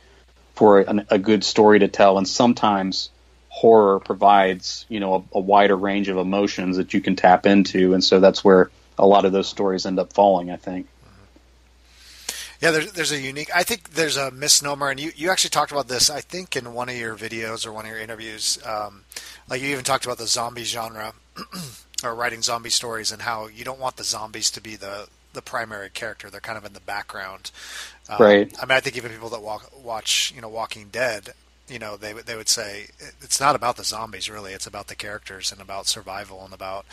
[0.56, 3.10] for an, a good story to tell, and sometimes
[3.48, 7.94] horror provides you know a, a wider range of emotions that you can tap into,
[7.94, 10.52] and so that's where a lot of those stories end up falling.
[10.52, 10.88] I think.
[12.62, 13.50] Yeah, there's, there's a unique.
[13.56, 16.10] I think there's a misnomer, and you, you actually talked about this.
[16.10, 19.06] I think in one of your videos or one of your interviews, um,
[19.48, 21.14] like you even talked about the zombie genre
[22.04, 25.42] or writing zombie stories and how you don't want the zombies to be the the
[25.42, 26.30] primary character.
[26.30, 27.52] They're kind of in the background.
[28.10, 28.56] Um, right.
[28.60, 31.34] I mean, I think even people that walk, watch, you know, Walking Dead,
[31.68, 32.88] you know, they they would say
[33.22, 34.54] it's not about the zombies really.
[34.54, 36.86] It's about the characters and about survival and about,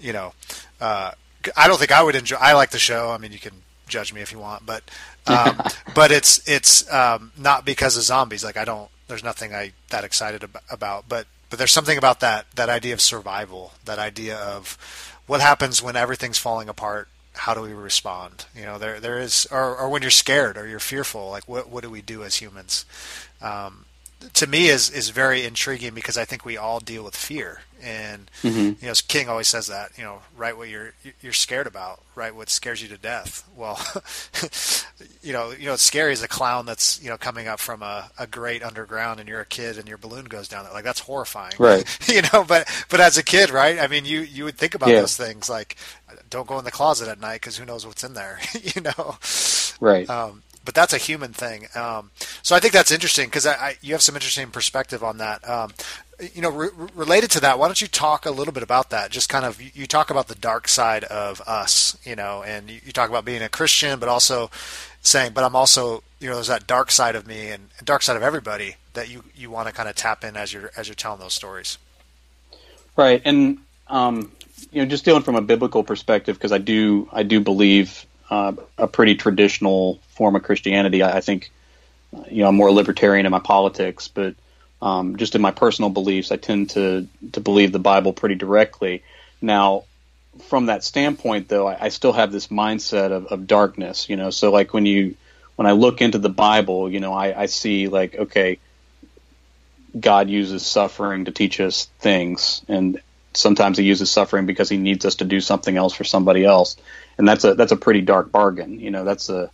[0.00, 0.32] you know,
[0.80, 1.12] uh,
[1.56, 2.36] I don't think I would enjoy.
[2.36, 3.10] I like the show.
[3.10, 4.82] I mean, you can judge me if you want, but
[5.26, 5.60] um,
[5.94, 8.44] but it's it's um, not because of zombies.
[8.44, 8.90] Like I don't.
[9.08, 13.00] There's nothing I that excited about, but but there's something about that that idea of
[13.00, 14.76] survival, that idea of
[15.26, 17.08] what happens when everything's falling apart.
[17.34, 18.46] How do we respond?
[18.54, 21.28] You know, there there is, or, or when you're scared or you're fearful.
[21.30, 22.86] Like what what do we do as humans?
[23.42, 23.84] Um,
[24.34, 28.30] to me is is very intriguing because I think we all deal with fear, and
[28.42, 28.84] mm-hmm.
[28.84, 32.34] you know, King always says that you know, write what you're you're scared about, write
[32.34, 33.44] what scares you to death.
[33.56, 33.80] Well,
[35.22, 37.82] you know, you know, it's scary as a clown that's you know coming up from
[37.82, 40.66] a, a grate underground, and you're a kid, and your balloon goes down.
[40.74, 41.84] Like that's horrifying, right?
[42.08, 43.78] you know, but but as a kid, right?
[43.78, 45.00] I mean, you you would think about yeah.
[45.00, 45.76] those things like
[46.28, 49.16] don't go in the closet at night because who knows what's in there, you know,
[49.80, 50.08] right?
[50.08, 51.68] Um, but that's a human thing.
[51.74, 52.10] Um,
[52.42, 53.46] so I think that's interesting because
[53.80, 55.48] you have some interesting perspective on that.
[55.48, 55.72] Um,
[56.34, 59.10] you know, re- related to that, why don't you talk a little bit about that?
[59.10, 62.80] Just kind of, you talk about the dark side of us, you know, and you,
[62.86, 64.50] you talk about being a Christian, but also
[65.02, 68.16] saying, but I'm also, you know, there's that dark side of me and dark side
[68.16, 70.94] of everybody that you, you want to kind of tap in as you're, as you're
[70.94, 71.78] telling those stories.
[72.96, 73.20] Right.
[73.24, 74.32] And, um,
[74.72, 78.54] you know, just dealing from a biblical perspective, because I do, I do believe uh,
[78.78, 81.02] a pretty traditional form of Christianity.
[81.02, 81.50] I, I, think,
[82.30, 84.34] you know, I'm more libertarian in my politics, but
[84.82, 89.02] um, just in my personal beliefs, I tend to to believe the Bible pretty directly.
[89.40, 89.84] Now,
[90.48, 94.08] from that standpoint, though, I, I still have this mindset of, of, darkness.
[94.10, 95.16] You know, so like when you
[95.56, 98.58] when I look into the Bible, you know, I, I see like okay,
[99.98, 103.00] God uses suffering to teach us things, and
[103.32, 106.76] sometimes He uses suffering because He needs us to do something else for somebody else
[107.18, 108.80] and that's a that's a pretty dark bargain.
[108.80, 109.50] You know, that's a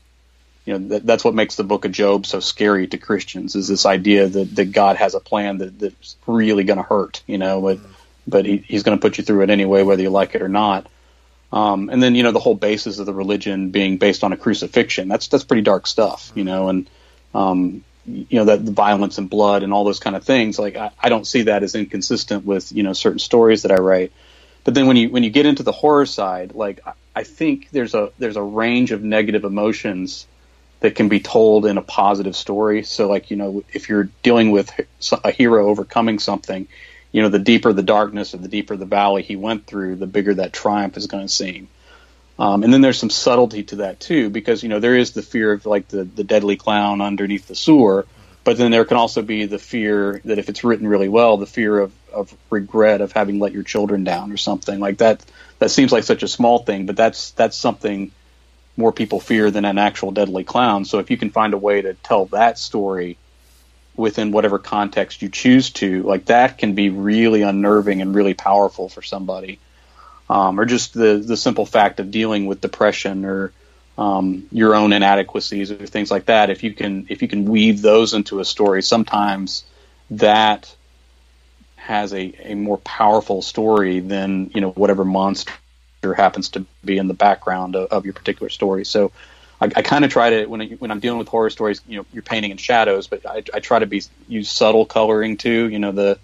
[0.65, 3.69] you know that, that's what makes the book of Job so scary to Christians is
[3.69, 7.23] this idea that, that God has a plan that, that's really going to hurt.
[7.27, 7.79] You know, but
[8.27, 10.49] but he, he's going to put you through it anyway, whether you like it or
[10.49, 10.87] not.
[11.53, 14.37] Um, and then you know the whole basis of the religion being based on a
[14.37, 15.09] crucifixion.
[15.09, 16.33] That's that's pretty dark stuff.
[16.35, 16.89] You know, and
[17.35, 20.59] um, you know that the violence and blood and all those kind of things.
[20.59, 23.77] Like I, I don't see that as inconsistent with you know certain stories that I
[23.77, 24.13] write.
[24.65, 26.81] But then when you when you get into the horror side, like
[27.15, 30.27] I think there's a there's a range of negative emotions
[30.83, 32.83] that can be told in a positive story.
[32.83, 34.71] So like you know if you're dealing with
[35.25, 36.69] a hero overcoming something,
[37.13, 40.07] you know the deeper the darkness or the deeper the valley he went through, the
[40.07, 41.69] bigger that triumph is going to seem.
[42.39, 45.23] Um, and then there's some subtlety to that too, because you know there is the
[45.23, 48.07] fear of like the the deadly clown underneath the sewer,
[48.43, 51.47] but then there can also be the fear that if it's written really well, the
[51.47, 55.25] fear of, of regret of having let your children down or something like that.
[55.61, 58.11] That seems like such a small thing, but that's that's something
[58.77, 60.85] more people fear than an actual deadly clown.
[60.85, 63.19] So if you can find a way to tell that story
[63.95, 68.89] within whatever context you choose to, like that can be really unnerving and really powerful
[68.89, 69.59] for somebody.
[70.31, 73.53] Um, or just the the simple fact of dealing with depression or
[73.99, 76.49] um, your own inadequacies or things like that.
[76.49, 79.65] If you can if you can weave those into a story, sometimes
[80.13, 80.75] that
[81.77, 85.53] has a, a more powerful story than you know whatever monster
[86.15, 88.85] happens to be in the background of, of your particular story.
[88.85, 89.13] So
[89.61, 91.99] I, I kind of try to when I, when I'm dealing with horror stories, you
[91.99, 95.69] know, you're painting in shadows, but I, I try to be use subtle coloring too.
[95.69, 96.19] You know the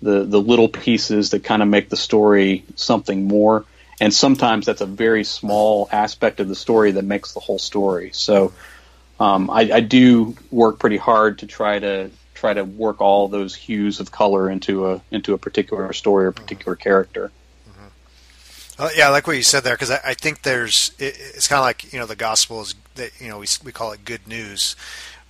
[0.00, 3.66] the the little pieces that kind of make the story something more
[4.00, 8.10] and sometimes that's a very small aspect of the story that makes the whole story.
[8.12, 8.52] So
[9.18, 13.54] um, I, I, do work pretty hard to try to try to work all those
[13.56, 17.32] hues of color into a into a particular story or particular character.
[18.78, 21.48] Uh, yeah, I like what you said there because I, I, think there's it, it's
[21.48, 24.04] kind of like you know the gospel is that you know we we call it
[24.04, 24.76] good news.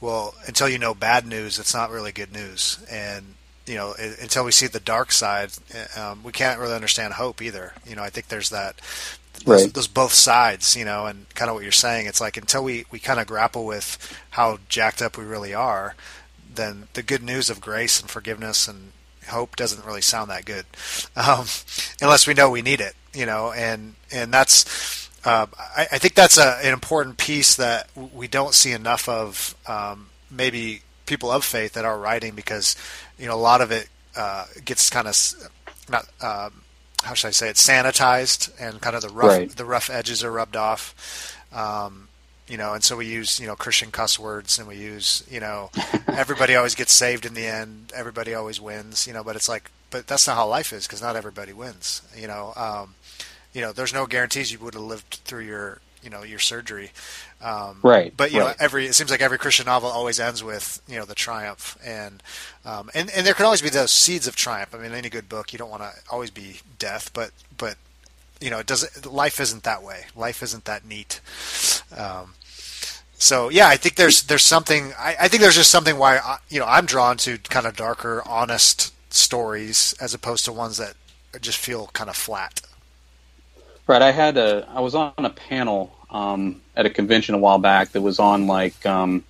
[0.01, 3.35] Well, until you know bad news, it's not really good news, and
[3.67, 5.51] you know until we see the dark side,
[5.97, 7.73] um, we can't really understand hope either.
[7.87, 8.81] You know, I think there's that
[9.45, 9.75] those, right.
[9.75, 12.07] those both sides, you know, and kind of what you're saying.
[12.07, 13.99] It's like until we we kind of grapple with
[14.31, 15.95] how jacked up we really are,
[16.55, 18.93] then the good news of grace and forgiveness and
[19.29, 20.67] hope doesn't really sound that good,
[21.17, 21.47] um,
[22.01, 25.47] unless we know we need it, you know, and and that's uh,
[25.77, 29.55] I, I, think that's a, an important piece that we don't see enough of.
[29.67, 32.77] Um, maybe people of faith that are writing because
[33.19, 35.17] you know a lot of it uh, gets kind of
[35.89, 36.63] not um,
[37.03, 39.51] how should I say it sanitized and kind of the rough right.
[39.51, 41.35] the rough edges are rubbed off.
[41.53, 42.09] Um,
[42.49, 45.39] you know, and so we use, you know, Christian cuss words and we use, you
[45.39, 45.71] know,
[46.09, 47.93] everybody always gets saved in the end.
[47.95, 51.03] Everybody always wins, you know, but it's like, but that's not how life is because
[51.03, 52.53] not everybody wins, you know.
[52.57, 52.95] Um,
[53.53, 56.93] you know, there's no guarantees you would have lived through your, you know, your surgery.
[57.41, 58.13] Um, right.
[58.17, 58.49] But you right.
[58.49, 61.79] know, every it seems like every Christian novel always ends with you know the triumph,
[61.85, 62.23] and
[62.65, 64.75] um, and and there can always be those seeds of triumph.
[64.75, 67.77] I mean, any good book, you don't want to always be death, but but
[68.41, 69.07] you know, it doesn't.
[69.13, 70.07] Life isn't that way.
[70.17, 71.21] Life isn't that neat.
[71.97, 72.35] Um,
[73.15, 74.93] so yeah, I think there's there's something.
[74.99, 77.77] I, I think there's just something why I, you know I'm drawn to kind of
[77.77, 80.95] darker, honest stories as opposed to ones that
[81.41, 82.61] just feel kind of flat.
[83.87, 84.03] Right.
[84.03, 84.69] I had a.
[84.69, 88.47] I was on a panel um, at a convention a while back that was on
[88.47, 89.25] like um,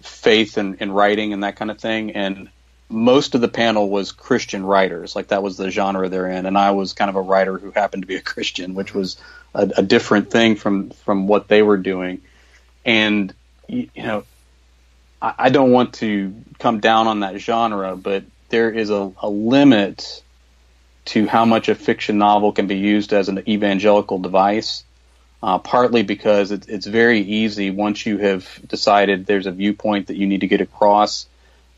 [0.00, 2.48] faith and, and writing and that kind of thing, and
[2.88, 6.58] most of the panel was Christian writers, like that was the genre they're in, and
[6.58, 9.16] I was kind of a writer who happened to be a Christian, which was
[9.54, 12.20] a, a different thing from from what they were doing.
[12.84, 13.32] And
[13.68, 14.24] you know,
[15.22, 19.28] I, I don't want to come down on that genre, but there is a, a
[19.28, 20.22] limit
[21.06, 24.84] to how much a fiction novel can be used as an evangelical device.
[25.42, 30.16] Uh, partly because it, it's very easy once you have decided there's a viewpoint that
[30.16, 31.26] you need to get across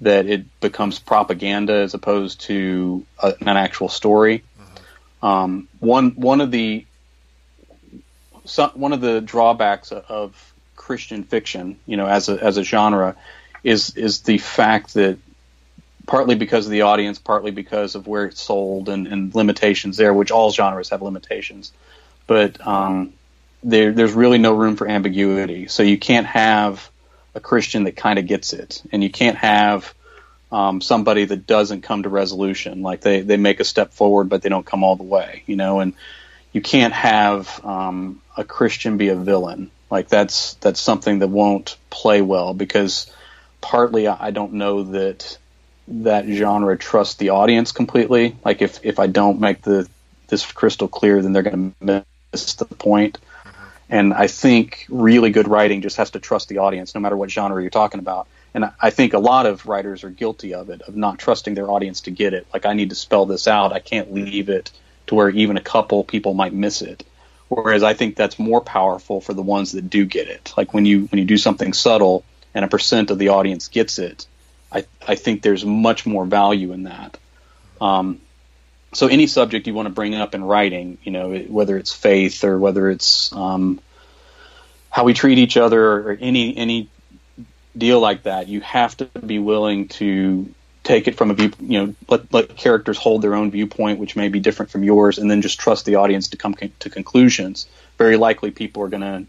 [0.00, 4.42] that it becomes propaganda as opposed to a, an actual story.
[4.60, 5.26] Mm-hmm.
[5.26, 6.84] Um, one one of the
[8.44, 13.14] some, one of the drawbacks of Christian fiction, you know, as a as a genre,
[13.62, 15.18] is is the fact that
[16.06, 20.12] partly because of the audience, partly because of where it's sold and, and limitations there,
[20.12, 21.72] which all genres have limitations,
[22.26, 23.12] but um,
[23.62, 25.68] there, there's really no room for ambiguity.
[25.68, 26.90] So you can't have
[27.34, 29.94] a Christian that kind of gets it, and you can't have
[30.50, 32.82] um, somebody that doesn't come to resolution.
[32.82, 35.42] Like they they make a step forward, but they don't come all the way.
[35.46, 35.94] You know, and
[36.52, 39.70] you can't have um, a Christian be a villain.
[39.90, 43.10] Like that's that's something that won't play well because
[43.60, 45.38] partly I don't know that
[46.02, 48.36] that genre trust the audience completely.
[48.44, 49.88] Like if if I don't make the
[50.28, 53.18] this crystal clear, then they're going to miss the point.
[53.90, 57.30] And I think really good writing just has to trust the audience, no matter what
[57.30, 58.26] genre you're talking about.
[58.54, 61.70] And I think a lot of writers are guilty of it, of not trusting their
[61.70, 62.46] audience to get it.
[62.52, 63.72] Like, I need to spell this out.
[63.72, 64.70] I can't leave it
[65.06, 67.04] to where even a couple people might miss it.
[67.48, 70.54] Whereas I think that's more powerful for the ones that do get it.
[70.56, 72.24] Like when you when you do something subtle
[72.54, 74.26] and a percent of the audience gets it,
[74.72, 77.18] I I think there's much more value in that.
[77.80, 78.20] Um,
[78.92, 82.44] so any subject you want to bring up in writing, you know, whether it's faith
[82.44, 83.80] or whether it's um,
[84.90, 86.88] how we treat each other or any any
[87.76, 90.52] deal like that, you have to be willing to
[90.84, 94.16] take it from a view, you know, let, let characters hold their own viewpoint, which
[94.16, 97.66] may be different from yours, and then just trust the audience to come to conclusions.
[97.98, 99.24] Very likely, people are going to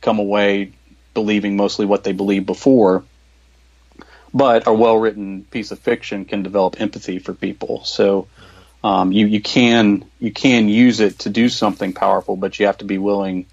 [0.00, 0.72] come away
[1.12, 3.04] believing mostly what they believed before.
[4.34, 7.84] But a well written piece of fiction can develop empathy for people.
[7.84, 8.26] So
[8.82, 12.78] um, you you can you can use it to do something powerful, but you have
[12.78, 13.46] to be willing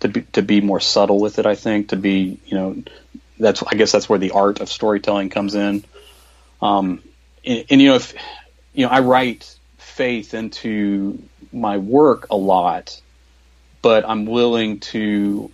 [0.00, 1.46] to be to be more subtle with it.
[1.46, 2.82] I think to be you know
[3.38, 5.84] that's I guess that's where the art of storytelling comes in.
[6.60, 7.02] Um,
[7.44, 8.12] and, and you know if
[8.74, 11.22] you know I write faith into
[11.52, 13.00] my work a lot,
[13.80, 15.50] but I'm willing to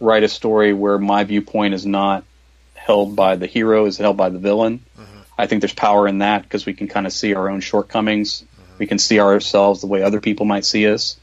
[0.00, 2.24] write a story where my viewpoint is not
[2.84, 4.80] held by the hero, is held by the villain.
[4.98, 5.18] Mm-hmm.
[5.38, 8.44] I think there's power in that because we can kind of see our own shortcomings
[8.82, 11.16] we can see ourselves the way other people might see us.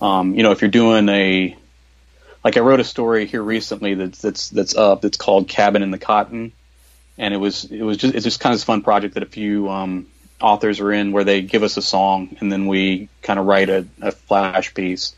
[0.00, 1.56] Um, you know, if you're doing a
[2.42, 5.92] like I wrote a story here recently that's that's that's up that's called Cabin in
[5.92, 6.52] the Cotton,
[7.16, 9.26] and it was it was just it's just kind of a fun project that a
[9.26, 10.08] few um,
[10.40, 13.68] authors are in where they give us a song and then we kind of write
[13.68, 15.14] a, a flash piece,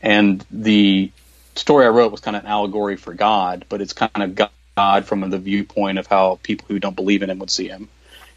[0.00, 1.10] and the
[1.56, 4.50] story I wrote was kind of an allegory for God, but it's kind of God
[4.76, 7.88] from the viewpoint of how people who don't believe in Him would see Him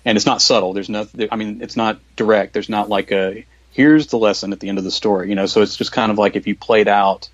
[0.06, 0.74] and it's not subtle.
[0.74, 2.54] There's no, I mean, it's not direct.
[2.54, 5.30] There's not like a here's the lesson at the end of the story.
[5.30, 7.30] You know, so it's just kind of like if you played out,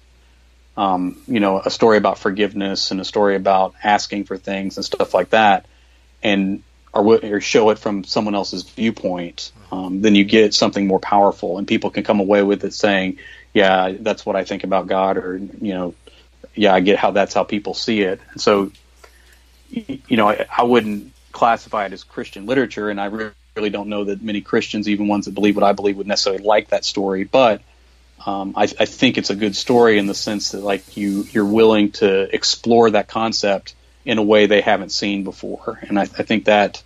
[0.77, 4.85] um, you know, a story about forgiveness and a story about asking for things and
[4.85, 5.65] stuff like that,
[6.21, 10.99] and or, or show it from someone else's viewpoint, um, then you get something more
[10.99, 13.17] powerful, and people can come away with it saying,
[13.53, 15.95] "Yeah, that's what I think about God," or you know,
[16.55, 18.71] "Yeah, I get how that's how people see it." And so,
[19.69, 24.05] you know, I, I wouldn't classify it as Christian literature, and I really don't know
[24.05, 27.23] that many Christians, even ones that believe what I believe, would necessarily like that story.
[27.23, 27.61] But
[28.25, 31.45] um, I, I, think it's a good story in the sense that like you you're
[31.45, 36.23] willing to explore that concept in a way they haven't seen before, and I, I
[36.23, 36.83] think that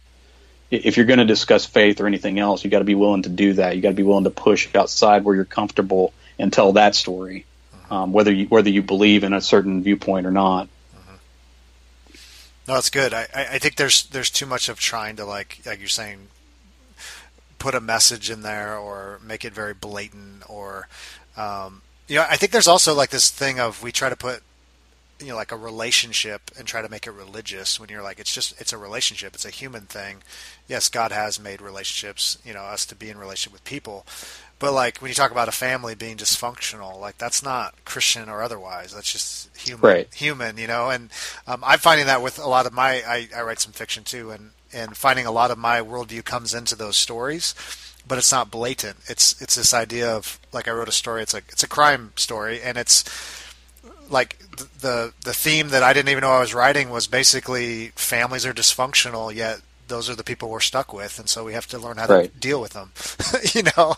[0.69, 3.29] if you're going to discuss faith or anything else, you got to be willing to
[3.29, 3.75] do that.
[3.75, 7.45] You got to be willing to push outside where you're comfortable and tell that story,
[7.89, 10.67] um, whether you whether you believe in a certain viewpoint or not.
[12.67, 13.13] No, that's good.
[13.13, 16.27] I, I think there's there's too much of trying to like like you're saying
[17.59, 20.87] put a message in there or make it very blatant or
[21.37, 24.43] um, you know I think there's also like this thing of we try to put
[25.23, 28.33] you know like a relationship and try to make it religious when you're like it's
[28.33, 30.17] just it's a relationship it's a human thing.
[30.67, 34.05] Yes god has made relationships you know us to be in relationship with people.
[34.59, 38.41] But like when you talk about a family being dysfunctional like that's not christian or
[38.41, 38.93] otherwise.
[38.93, 40.13] That's just human right.
[40.13, 40.89] human you know?
[40.89, 41.09] And
[41.47, 44.31] um, i'm finding that with a lot of my I, I write some fiction too
[44.31, 47.53] and and finding a lot of my worldview comes into those stories
[48.07, 48.97] but it's not blatant.
[49.07, 52.11] It's it's this idea of like i wrote a story it's a it's a crime
[52.15, 53.03] story and it's
[54.13, 54.37] like
[54.79, 58.53] the the theme that I didn't even know I was writing was basically families are
[58.53, 61.97] dysfunctional yet those are the people we're stuck with and so we have to learn
[61.97, 62.33] how right.
[62.33, 62.91] to deal with them
[63.53, 63.95] you know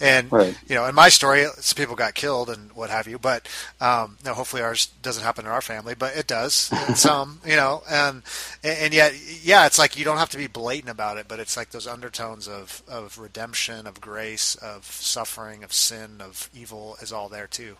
[0.00, 0.58] and right.
[0.66, 3.46] you know in my story some people got killed and what have you but
[3.80, 6.54] um no hopefully ours doesn't happen in our family but it does
[6.94, 8.22] some you know and
[8.64, 11.56] and yet yeah it's like you don't have to be blatant about it but it's
[11.56, 17.12] like those undertones of of redemption of grace of suffering of sin of evil is
[17.12, 17.76] all there too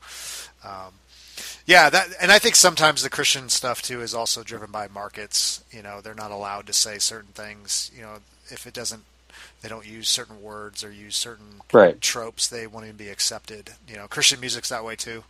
[0.65, 0.93] um
[1.67, 5.63] yeah, that and I think sometimes the Christian stuff too is also driven by markets.
[5.71, 7.91] You know, they're not allowed to say certain things.
[7.95, 8.19] You know,
[8.49, 9.05] if it doesn't,
[9.63, 12.01] they don't use certain words or use certain right.
[12.01, 12.47] tropes.
[12.47, 13.71] They won't even be accepted.
[13.89, 15.25] You know, Christian music's that way too.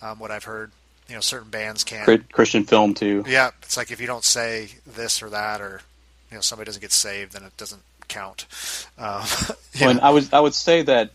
[0.00, 0.70] Um, what I've heard,
[1.08, 2.30] you know, certain bands can't.
[2.32, 3.24] Christian film too.
[3.26, 5.82] Yeah, it's like if you don't say this or that, or
[6.30, 8.46] you know, somebody doesn't get saved, then it doesn't count.
[8.98, 9.22] Um,
[9.80, 11.10] well, I would I would say that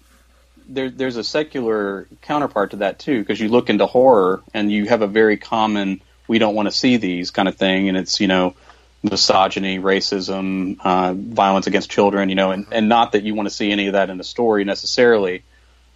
[0.68, 4.86] there, there's a secular counterpart to that too, because you look into horror and you
[4.86, 8.20] have a very common "we don't want to see these" kind of thing, and it's
[8.20, 8.56] you know
[9.04, 13.54] misogyny, racism, uh, violence against children, you know, and, and not that you want to
[13.54, 15.44] see any of that in the story necessarily,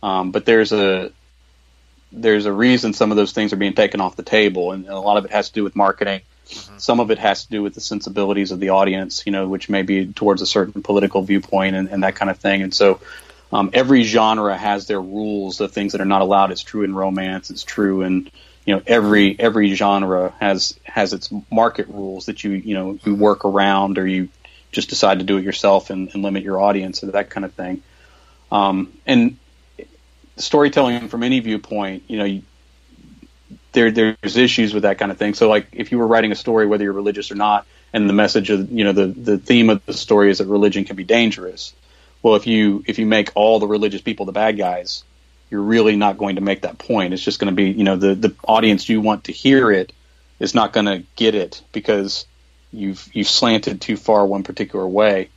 [0.04, 1.12] um, but there's a
[2.12, 4.94] there's a reason some of those things are being taken off the table, and, and
[4.94, 6.22] a lot of it has to do with marketing.
[6.48, 6.78] Mm-hmm.
[6.78, 9.70] Some of it has to do with the sensibilities of the audience, you know, which
[9.70, 12.62] may be towards a certain political viewpoint and, and that kind of thing.
[12.62, 13.00] And so,
[13.54, 16.52] um, every genre has their rules of things that are not allowed.
[16.52, 17.50] It's true in romance.
[17.50, 18.32] It's true in
[18.66, 23.16] you know every every genre has has its market rules that you you know you
[23.16, 24.30] work around or you
[24.72, 27.54] just decide to do it yourself and, and limit your audience or that kind of
[27.54, 27.84] thing.
[28.52, 29.38] Um, and
[30.38, 32.44] storytelling from any viewpoint, you know, you,
[33.74, 35.34] there there's issues with that kind of thing.
[35.34, 38.14] So like if you were writing a story, whether you're religious or not, and the
[38.14, 41.04] message of you know the the theme of the story is that religion can be
[41.04, 41.74] dangerous
[42.22, 45.04] well, if you if you make all the religious people the bad guys,
[45.50, 47.14] you're really not going to make that point.
[47.14, 49.92] It's just going to be, you know, the the audience you want to hear it
[50.40, 52.26] is not going to get it because
[52.72, 55.30] you've you've slanted too far one particular way.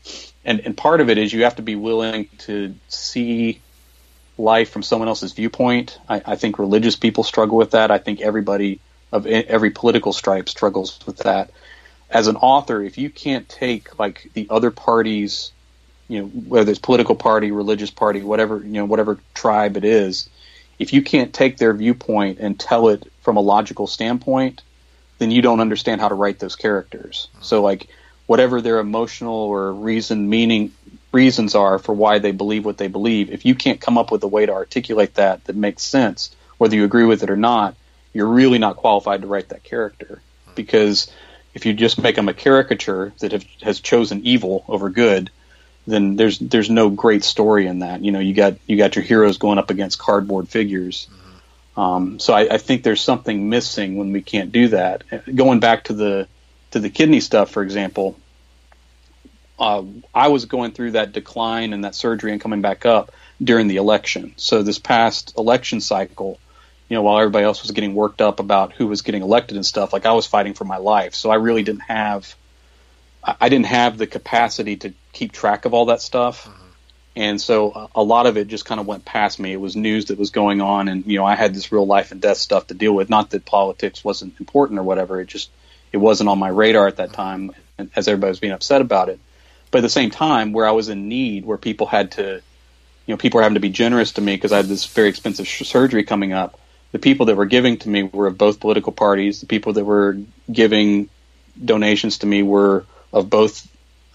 [0.45, 3.61] And and part of it is you have to be willing to see
[4.37, 5.99] life from someone else's viewpoint.
[6.09, 7.91] I, I think religious people struggle with that.
[7.91, 8.81] I think everybody
[9.11, 11.51] of every political stripe struggles with that.
[12.11, 15.53] As an author, if you can't take like the other party's
[16.09, 20.29] you know, whether it's political party, religious party, whatever, you know, whatever tribe it is,
[20.79, 24.63] if you can't take their viewpoint and tell it from a logical standpoint,
[25.19, 27.29] then you don't understand how to write those characters.
[27.33, 27.43] Mm-hmm.
[27.43, 27.89] So like
[28.27, 30.73] whatever their emotional or reason meaning
[31.13, 34.23] reasons are for why they believe what they believe, if you can't come up with
[34.25, 37.77] a way to articulate that that makes sense, whether you agree with it or not,
[38.13, 40.21] you're really not qualified to write that character.
[40.47, 40.55] Mm-hmm.
[40.57, 41.11] Because
[41.55, 45.31] if you just make them a caricature that have, has chosen evil over good,
[45.87, 48.03] then there's there's no great story in that.
[48.03, 51.09] You know, you got you got your heroes going up against cardboard figures.
[51.11, 51.81] Mm-hmm.
[51.81, 55.03] Um, so I, I, think there's something missing when we can't do that.
[55.35, 56.29] Going back to the
[56.71, 58.17] to the kidney stuff, for example,
[59.59, 59.83] uh,
[60.15, 63.13] I was going through that decline and that surgery and coming back up
[63.43, 64.35] during the election.
[64.37, 66.39] So this past election cycle,
[66.89, 69.67] you know, while everybody else was getting worked up about who was getting elected and
[69.67, 71.15] stuff, like I was fighting for my life.
[71.15, 72.35] So I really didn't have
[73.41, 76.45] I didn't have the capacity to keep track of all that stuff.
[76.45, 76.61] Mm-hmm.
[77.17, 79.53] and so a lot of it just kind of went past me.
[79.53, 82.13] It was news that was going on, and you know I had this real life
[82.13, 83.09] and death stuff to deal with.
[83.09, 85.21] Not that politics wasn't important or whatever.
[85.21, 85.49] It just
[85.93, 87.53] it wasn't on my radar at that time,
[87.97, 89.21] as everybody was being upset about it.
[89.71, 92.43] But at the same time, where I was in need, where people had to,
[93.07, 95.09] you know, people were having to be generous to me because I had this very
[95.09, 96.59] expensive sh- surgery coming up.
[96.93, 99.41] The people that were giving to me were of both political parties.
[99.41, 100.19] The people that were
[100.51, 101.09] giving
[101.63, 103.67] donations to me were of both,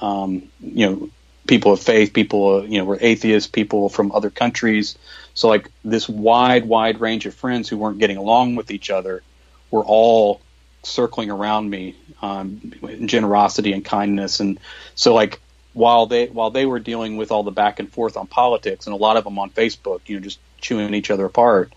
[0.01, 1.09] um, you know,
[1.47, 4.97] people of faith, people, you know, were atheists, people from other countries.
[5.33, 9.23] So like this wide, wide range of friends who weren't getting along with each other
[9.71, 10.41] were all
[10.83, 12.73] circling around me, um,
[13.05, 14.39] generosity and kindness.
[14.39, 14.59] And
[14.95, 15.39] so like
[15.73, 18.93] while they, while they were dealing with all the back and forth on politics and
[18.93, 21.73] a lot of them on Facebook, you know, just chewing each other apart,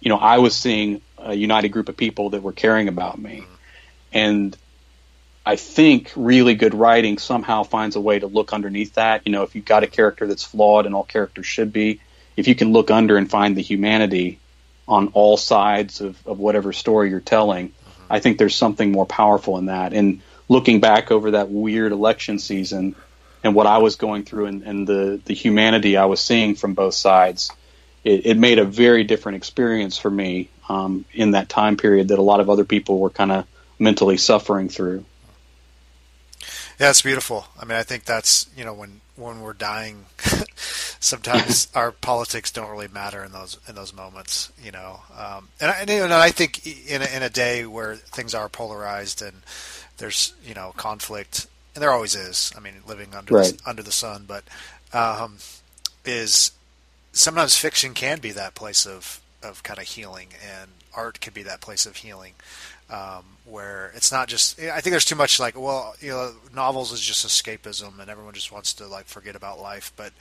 [0.00, 3.44] you know, I was seeing a united group of people that were caring about me.
[4.12, 4.56] And
[5.44, 9.22] I think really good writing somehow finds a way to look underneath that.
[9.24, 12.00] You know, if you've got a character that's flawed, and all characters should be,
[12.36, 14.38] if you can look under and find the humanity
[14.86, 18.12] on all sides of, of whatever story you're telling, mm-hmm.
[18.12, 19.92] I think there's something more powerful in that.
[19.92, 22.94] And looking back over that weird election season
[23.42, 26.74] and what I was going through and, and the, the humanity I was seeing from
[26.74, 27.50] both sides,
[28.04, 32.18] it, it made a very different experience for me um, in that time period that
[32.18, 33.46] a lot of other people were kind of
[33.78, 35.04] mentally suffering through.
[36.80, 37.44] Yeah, it's beautiful.
[37.60, 40.06] I mean, I think that's you know when when we're dying,
[40.56, 44.50] sometimes our politics don't really matter in those in those moments.
[44.60, 47.96] You know, um, and, I, and, and I think in a, in a day where
[47.96, 49.42] things are polarized and
[49.98, 52.50] there's you know conflict, and there always is.
[52.56, 53.52] I mean, living under right.
[53.52, 54.44] the, under the sun, but
[54.94, 55.36] um,
[56.06, 56.52] is
[57.12, 61.42] sometimes fiction can be that place of of kind of healing, and art can be
[61.42, 62.32] that place of healing
[62.90, 64.60] um, where it's not just.
[64.60, 68.34] I think there's too much like, well, you know, novels is just escapism, and everyone
[68.34, 69.92] just wants to like forget about life.
[69.96, 70.12] But,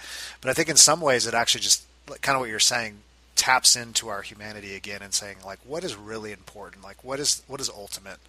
[0.41, 1.85] but I think in some ways it actually just
[2.21, 2.99] kind of what you're saying
[3.35, 6.83] taps into our humanity again and saying like, what is really important?
[6.83, 8.19] Like, what is what is ultimate?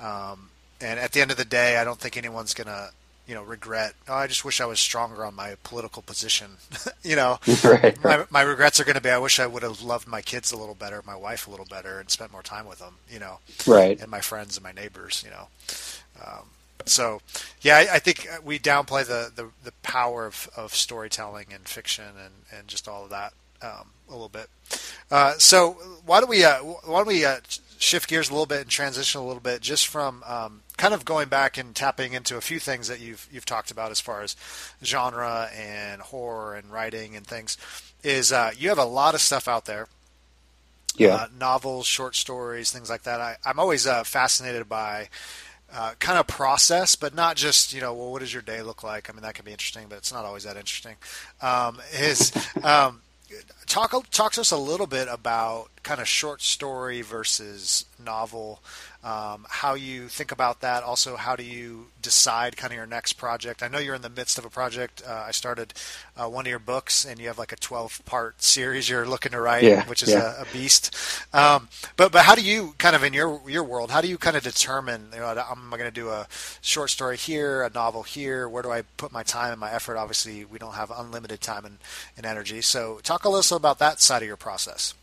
[0.00, 2.90] Um, and at the end of the day, I don't think anyone's gonna
[3.32, 3.94] you know regret.
[4.08, 6.58] Oh i just wish i was stronger on my political position
[7.02, 7.38] you know.
[7.64, 7.96] Right.
[8.04, 10.52] my, my regrets are going to be i wish i would have loved my kids
[10.52, 13.18] a little better my wife a little better and spent more time with them you
[13.18, 13.38] know.
[13.66, 13.98] Right.
[13.98, 15.48] And my friends and my neighbors you know.
[16.22, 16.48] Um,
[16.84, 17.22] so
[17.62, 22.04] yeah I, I, think we downplay the, the, the power of, of storytelling and fiction
[22.22, 24.48] and, and just all of that um, a little bit.
[25.10, 25.72] Uh, so
[26.04, 27.38] why don't we uh, why don't we uh,
[27.78, 31.04] shift gears a little bit and transition a little bit just from um, kind of
[31.04, 34.22] going back and tapping into a few things that you've you've talked about as far
[34.22, 34.36] as
[34.82, 37.56] genre and horror and writing and things
[38.02, 39.88] is uh, you have a lot of stuff out there
[40.96, 45.08] yeah uh, novels short stories things like that I, i'm always uh, fascinated by
[45.74, 48.82] uh, kind of process, but not just you know, well, what does your day look
[48.82, 49.08] like?
[49.08, 50.96] I mean, that can be interesting, but it's not always that interesting.
[51.40, 52.30] Um, is
[52.62, 53.00] um,
[53.66, 58.60] talk talk to us a little bit about kind of short story versus novel
[59.04, 60.84] um, how you think about that.
[60.84, 63.60] Also, how do you decide kind of your next project?
[63.60, 65.02] I know you're in the midst of a project.
[65.04, 65.74] Uh, I started
[66.16, 69.32] uh, one of your books, and you have like a 12 part series you're looking
[69.32, 70.38] to write, yeah, which is yeah.
[70.38, 70.94] a, a, beast.
[71.34, 73.90] Um, but but how do you kind of in your your world?
[73.90, 75.08] How do you kind of determine?
[75.12, 76.28] You know, I'm going to do a
[76.60, 78.48] short story here, a novel here.
[78.48, 79.96] Where do I put my time and my effort?
[79.96, 81.78] Obviously, we don't have unlimited time and,
[82.16, 82.60] and energy.
[82.60, 84.94] So, talk a little about that side of your process.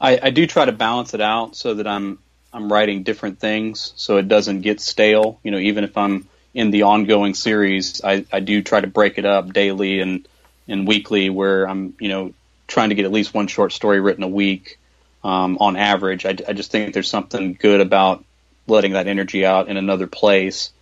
[0.00, 2.18] I, I do try to balance it out so that I'm
[2.52, 5.38] I'm writing different things so it doesn't get stale.
[5.42, 9.18] You know, even if I'm in the ongoing series, I, I do try to break
[9.18, 10.26] it up daily and,
[10.66, 12.34] and weekly where I'm, you know,
[12.66, 14.78] trying to get at least one short story written a week
[15.22, 16.26] um, on average.
[16.26, 18.24] I, I just think there's something good about
[18.66, 20.72] letting that energy out in another place.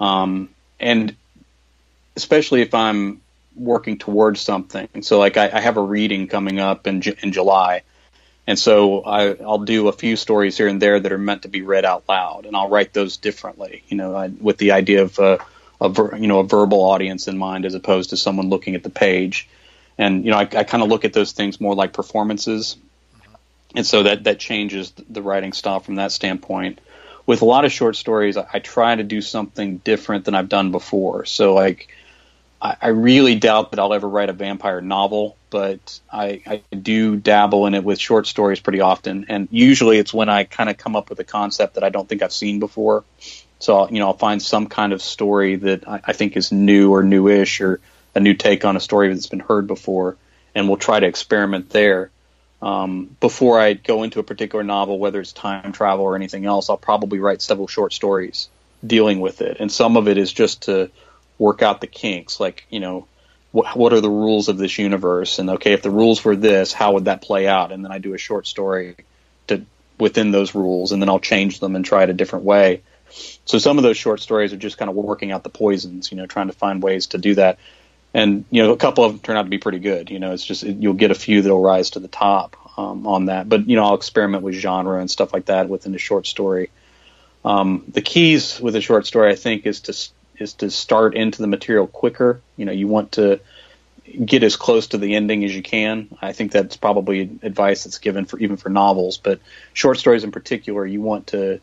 [0.00, 0.48] Um,
[0.80, 1.14] and
[2.16, 3.20] especially if I'm
[3.54, 4.88] working towards something.
[5.02, 7.82] So like I, I have a reading coming up in, in July
[8.46, 11.48] and so I, will do a few stories here and there that are meant to
[11.48, 15.02] be read out loud, and I'll write those differently, you know, I, with the idea
[15.02, 15.38] of a,
[15.80, 18.82] a ver, you know a verbal audience in mind as opposed to someone looking at
[18.82, 19.48] the page.
[19.96, 22.76] And you know, I, I kind of look at those things more like performances,
[23.74, 26.80] and so that that changes the writing style from that standpoint.
[27.26, 30.50] With a lot of short stories, I, I try to do something different than I've
[30.50, 31.24] done before.
[31.24, 31.88] So like
[32.60, 37.14] I, I really doubt that I'll ever write a vampire novel, but I, I do
[37.14, 40.76] dabble in it with short stories pretty often, and usually it's when I kind of
[40.76, 43.04] come up with a concept that I don't think I've seen before.
[43.60, 46.92] So you know, I'll find some kind of story that I, I think is new
[46.92, 47.78] or newish or
[48.16, 50.16] a new take on a story that's been heard before,
[50.56, 52.10] and we'll try to experiment there.
[52.60, 56.68] Um, before I go into a particular novel, whether it's time travel or anything else,
[56.68, 58.48] I'll probably write several short stories
[58.84, 60.90] dealing with it, and some of it is just to
[61.38, 62.40] work out the kinks.
[62.40, 63.06] Like you know,
[63.54, 65.38] what, what are the rules of this universe?
[65.38, 67.70] And okay, if the rules were this, how would that play out?
[67.70, 68.96] And then I do a short story
[69.46, 69.64] to
[69.96, 72.82] within those rules, and then I'll change them and try it a different way.
[73.44, 76.16] So some of those short stories are just kind of working out the poisons, you
[76.16, 77.60] know, trying to find ways to do that.
[78.12, 80.10] And you know, a couple of them turn out to be pretty good.
[80.10, 83.06] You know, it's just it, you'll get a few that'll rise to the top um,
[83.06, 83.48] on that.
[83.48, 86.70] But you know, I'll experiment with genre and stuff like that within a short story.
[87.44, 89.92] Um, the keys with a short story, I think, is to
[90.38, 92.40] is to start into the material quicker.
[92.56, 93.40] You know, you want to
[94.24, 96.08] get as close to the ending as you can.
[96.20, 99.40] I think that's probably advice that's given for even for novels, but
[99.72, 101.60] short stories in particular, you want to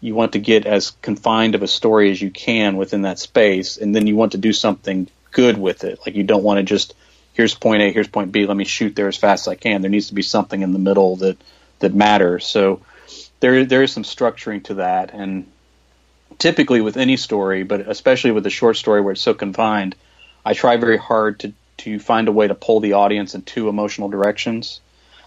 [0.00, 3.76] you want to get as confined of a story as you can within that space,
[3.76, 6.00] and then you want to do something good with it.
[6.04, 6.94] Like you don't want to just
[7.32, 9.80] here's point A, here's point B, let me shoot there as fast as I can.
[9.82, 11.38] There needs to be something in the middle that
[11.78, 12.46] that matters.
[12.46, 12.80] So
[13.40, 15.46] there there is some structuring to that, and
[16.38, 19.94] typically with any story, but especially with a short story where it's so confined,
[20.44, 23.68] I try very hard to to find a way to pull the audience in two
[23.68, 24.80] emotional directions.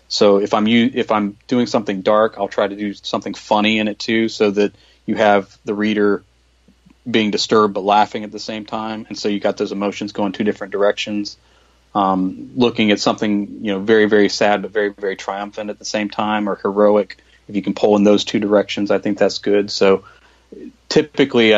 [0.09, 3.87] So if I'm if I'm doing something dark, I'll try to do something funny in
[3.87, 4.73] it too, so that
[5.05, 6.23] you have the reader
[7.09, 10.33] being disturbed but laughing at the same time, and so you got those emotions going
[10.33, 11.37] two different directions.
[11.93, 15.85] Um, looking at something you know very very sad but very very triumphant at the
[15.85, 17.17] same time, or heroic.
[17.47, 19.71] If you can pull in those two directions, I think that's good.
[19.71, 20.03] So
[20.89, 21.51] typically,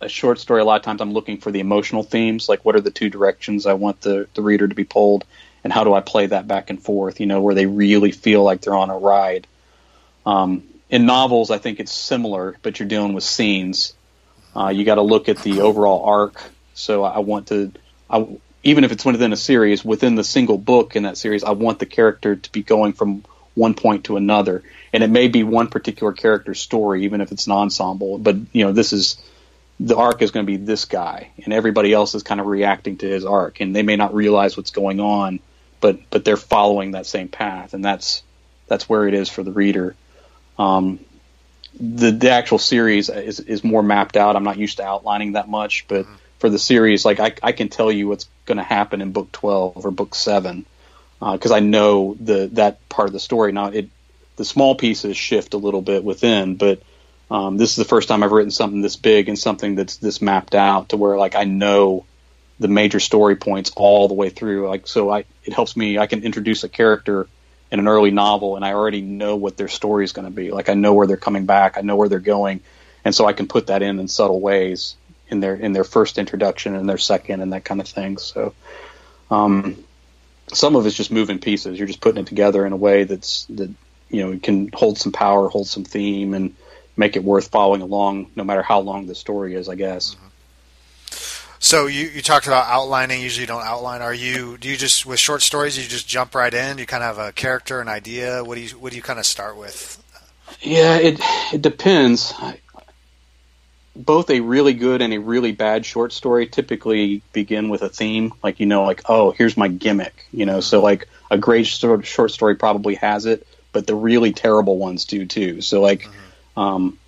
[0.00, 2.76] a short story, a lot of times I'm looking for the emotional themes, like what
[2.76, 5.24] are the two directions I want the, the reader to be pulled,
[5.64, 8.42] and how do I play that back and forth, you know, where they really feel
[8.42, 9.46] like they're on a ride.
[10.24, 13.94] Um, in novels, I think it's similar, but you're dealing with scenes.
[14.54, 16.42] Uh, you got to look at the overall arc.
[16.74, 17.72] So I want to,
[18.08, 18.26] I,
[18.62, 21.78] even if it's within a series, within the single book in that series, I want
[21.78, 24.62] the character to be going from one point to another,
[24.92, 28.18] and it may be one particular character's story, even if it's an ensemble.
[28.18, 29.22] But you know, this is
[29.80, 32.96] the arc is going to be this guy, and everybody else is kind of reacting
[32.98, 35.40] to his arc, and they may not realize what's going on,
[35.80, 38.22] but but they're following that same path, and that's
[38.66, 39.94] that's where it is for the reader.
[40.58, 41.00] Um,
[41.78, 44.36] the the actual series is is more mapped out.
[44.36, 46.14] I'm not used to outlining that much, but mm-hmm.
[46.38, 49.30] for the series, like I I can tell you what's going to happen in book
[49.32, 50.64] 12 or book seven
[51.20, 53.52] because uh, I know the that part of the story.
[53.52, 53.90] Now it
[54.38, 56.80] the small pieces shift a little bit within, but
[57.30, 60.22] um, this is the first time I've written something this big and something that's this
[60.22, 62.06] mapped out to where like I know
[62.58, 64.68] the major story points all the way through.
[64.68, 65.98] Like so, I it helps me.
[65.98, 67.28] I can introduce a character
[67.70, 70.50] in an early novel, and I already know what their story is going to be.
[70.50, 72.60] Like I know where they're coming back, I know where they're going,
[73.04, 74.96] and so I can put that in in subtle ways
[75.28, 78.16] in their in their first introduction and their second and that kind of thing.
[78.16, 78.54] So,
[79.30, 79.84] um,
[80.52, 81.76] some of it's just moving pieces.
[81.76, 83.70] You're just putting it together in a way that's that
[84.10, 86.54] you know it can hold some power, hold some theme, and
[86.96, 89.68] make it worth following along, no matter how long the story is.
[89.68, 90.14] I guess.
[90.14, 90.24] Mm-hmm.
[91.60, 93.20] So you, you talked about outlining.
[93.20, 94.00] Usually, you don't outline.
[94.00, 94.56] Are you?
[94.58, 95.76] Do you just with short stories?
[95.76, 96.78] You just jump right in.
[96.78, 98.44] You kind of have a character, an idea.
[98.44, 100.02] What do you What do you kind of start with?
[100.60, 101.20] Yeah, it
[101.52, 102.32] it depends.
[103.96, 108.32] Both a really good and a really bad short story typically begin with a theme,
[108.42, 110.26] like you know, like oh, here's my gimmick.
[110.30, 114.78] You know, so like a great short story probably has it, but the really terrible
[114.78, 115.60] ones do too.
[115.60, 116.02] So like.
[116.02, 116.24] Mm-hmm
[116.58, 116.98] um,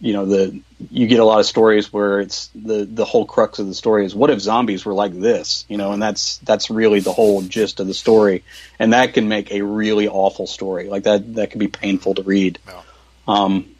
[0.00, 0.60] you know, the
[0.90, 4.04] you get a lot of stories where it's the the whole crux of the story
[4.04, 7.42] is what if zombies were like this, you know, and that's that's really the whole
[7.42, 8.44] gist of the story,
[8.78, 11.34] and that can make a really awful story like that.
[11.34, 12.58] That can be painful to read.
[12.66, 12.82] No.
[13.26, 13.74] Um,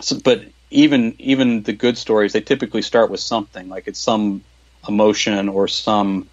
[0.00, 4.42] so, but even even the good stories, they typically start with something like it's some
[4.88, 6.28] emotion or some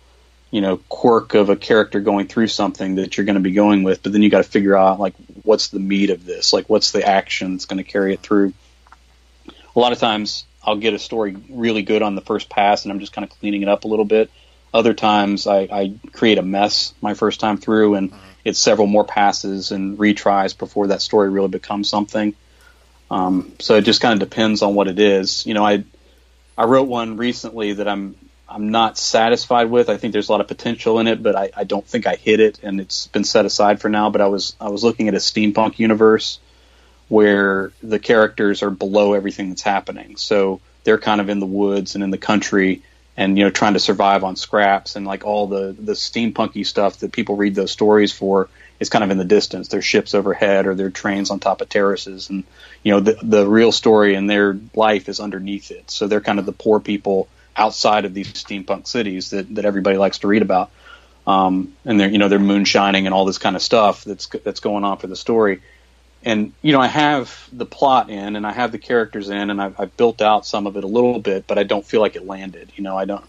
[0.56, 3.84] you know quirk of a character going through something that you're going to be going
[3.84, 6.54] with but then you got to figure out like what's the meat of this?
[6.54, 8.54] Like what's the action that's going to carry it through?
[9.50, 12.92] A lot of times i'll get a story really good on the first pass and
[12.92, 14.32] i'm just kind of cleaning it up a little bit.
[14.74, 18.26] Other times i, I create a mess my first time through and mm-hmm.
[18.46, 22.34] it's several more passes and retries before that story really becomes something.
[23.12, 25.46] Um, so it just kind of depends on what it is.
[25.46, 25.84] You know i
[26.58, 28.16] i wrote one recently that i'm
[28.48, 29.90] I'm not satisfied with.
[29.90, 32.16] I think there's a lot of potential in it, but I, I don't think I
[32.16, 34.10] hit it, and it's been set aside for now.
[34.10, 36.40] But I was I was looking at a steampunk universe
[37.08, 41.96] where the characters are below everything that's happening, so they're kind of in the woods
[41.96, 42.84] and in the country,
[43.18, 47.00] and you know trying to survive on scraps and like all the the steampunky stuff
[47.00, 48.48] that people read those stories for
[48.80, 49.70] is kind of in the distance.
[49.70, 52.44] Their ships overhead or their trains on top of terraces, and
[52.84, 55.90] you know the the real story in their life is underneath it.
[55.90, 59.98] So they're kind of the poor people outside of these steampunk cities that, that everybody
[59.98, 60.72] likes to read about.
[61.26, 64.60] Um, and they're, you know, they're moonshining and all this kind of stuff that's, that's
[64.60, 65.62] going on for the story.
[66.24, 69.62] And, you know, I have the plot in and I have the characters in and
[69.62, 72.16] I've, I've built out some of it a little bit, but I don't feel like
[72.16, 72.72] it landed.
[72.76, 73.24] You know, I don't,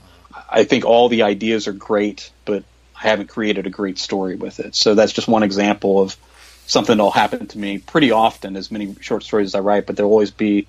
[0.49, 2.65] I think all the ideas are great, but
[2.95, 4.75] I haven't created a great story with it.
[4.75, 6.17] So that's just one example of
[6.67, 9.87] something that'll happen to me pretty often, as many short stories as I write.
[9.87, 10.67] But there'll always be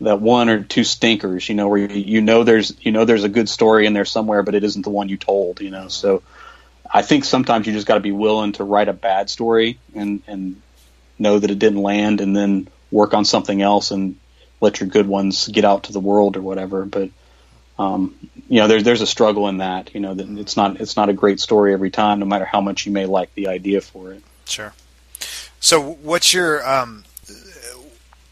[0.00, 3.24] that one or two stinkers, you know, where you, you know there's you know there's
[3.24, 5.88] a good story in there somewhere, but it isn't the one you told, you know.
[5.88, 6.22] So
[6.92, 10.22] I think sometimes you just got to be willing to write a bad story and
[10.26, 10.60] and
[11.18, 14.16] know that it didn't land, and then work on something else and
[14.60, 16.84] let your good ones get out to the world or whatever.
[16.84, 17.10] But
[17.78, 18.14] um,
[18.48, 19.94] you know, there's there's a struggle in that.
[19.94, 22.60] You know, that it's not it's not a great story every time, no matter how
[22.60, 24.22] much you may like the idea for it.
[24.46, 24.72] Sure.
[25.60, 27.04] So, what's your um,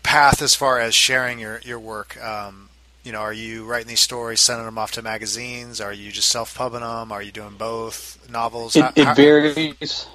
[0.09, 2.21] path as far as sharing your your work?
[2.23, 2.71] Um,
[3.05, 5.83] you know, are you writing these stories, sending them off to magazines?
[5.83, 7.13] Are you just self pubbing them?
[7.13, 8.75] Are you doing both novels?
[8.75, 10.07] It, it varies.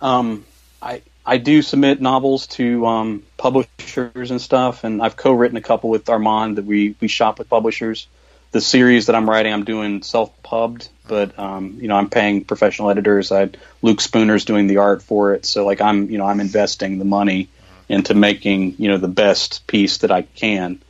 [0.00, 0.44] Um,
[0.82, 5.88] I I do submit novels to um, publishers and stuff, and I've co-written a couple
[5.90, 8.08] with Armand that we we shop with publishers.
[8.50, 12.90] The series that I'm writing, I'm doing self-pubbed, but um, you know I'm paying professional
[12.90, 13.30] editors.
[13.30, 13.50] I
[13.82, 17.04] Luke Spooner's doing the art for it, so like I'm you know I'm investing the
[17.04, 17.48] money
[17.88, 20.80] into making you know the best piece that I can.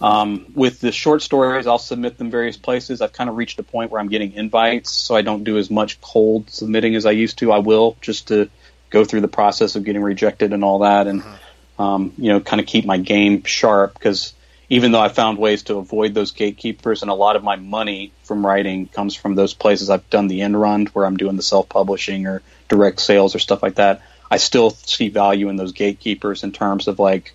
[0.00, 3.00] Um, with the short stories, I'll submit them various places.
[3.00, 5.70] I've kind of reached a point where I'm getting invites, so I don't do as
[5.70, 7.50] much cold submitting as I used to.
[7.50, 8.48] I will just to
[8.90, 11.82] go through the process of getting rejected and all that, and mm-hmm.
[11.82, 14.34] um, you know, kind of keep my game sharp because
[14.70, 18.12] even though I found ways to avoid those gatekeepers, and a lot of my money
[18.24, 21.42] from writing comes from those places I've done the end run where I'm doing the
[21.42, 24.02] self publishing or direct sales or stuff like that.
[24.30, 27.34] I still see value in those gatekeepers in terms of like,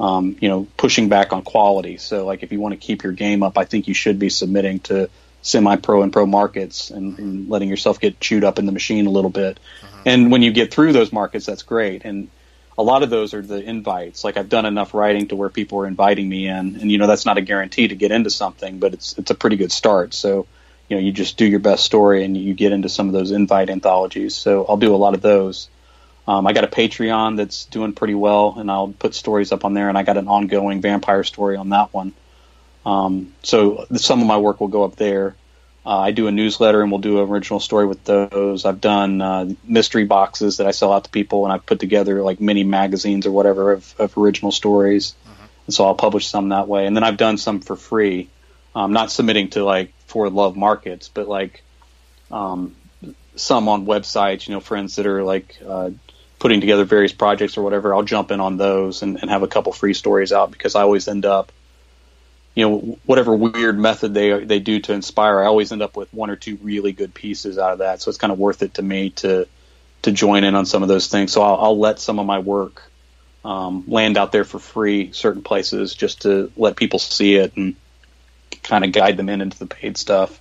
[0.00, 1.96] um, you know, pushing back on quality.
[1.96, 4.28] So like, if you want to keep your game up, I think you should be
[4.28, 5.08] submitting to
[5.42, 9.10] semi-pro and pro markets and, and letting yourself get chewed up in the machine a
[9.10, 9.58] little bit.
[9.82, 10.02] Uh-huh.
[10.06, 12.04] And when you get through those markets, that's great.
[12.04, 12.28] And
[12.78, 14.24] a lot of those are the invites.
[14.24, 17.06] Like I've done enough writing to where people are inviting me in, and you know
[17.06, 20.14] that's not a guarantee to get into something, but it's it's a pretty good start.
[20.14, 20.46] So
[20.88, 23.30] you know you just do your best story and you get into some of those
[23.30, 24.34] invite anthologies.
[24.34, 25.68] So I'll do a lot of those.
[26.26, 29.74] Um, I got a Patreon that's doing pretty well, and I'll put stories up on
[29.74, 29.88] there.
[29.88, 32.12] And I got an ongoing vampire story on that one.
[32.86, 35.34] Um, so some of my work will go up there.
[35.84, 38.64] Uh, I do a newsletter and we'll do an original story with those.
[38.64, 42.22] I've done uh, mystery boxes that I sell out to people, and I've put together
[42.22, 45.14] like mini magazines or whatever of, of original stories.
[45.24, 45.44] Mm-hmm.
[45.66, 46.86] And so I'll publish some that way.
[46.86, 48.28] And then I've done some for free,
[48.76, 51.64] um, not submitting to like for love markets, but like
[52.30, 52.76] um,
[53.34, 54.46] some on websites.
[54.46, 55.90] You know, friends that are like uh,
[56.42, 57.94] putting together various projects or whatever.
[57.94, 60.82] I'll jump in on those and, and have a couple free stories out because I
[60.82, 61.52] always end up
[62.56, 66.12] you know whatever weird method they they do to inspire i always end up with
[66.12, 68.74] one or two really good pieces out of that so it's kind of worth it
[68.74, 69.48] to me to
[70.02, 72.40] to join in on some of those things so i'll, I'll let some of my
[72.40, 72.82] work
[73.42, 77.74] um, land out there for free certain places just to let people see it and
[78.62, 80.38] kind of guide them in into the paid stuff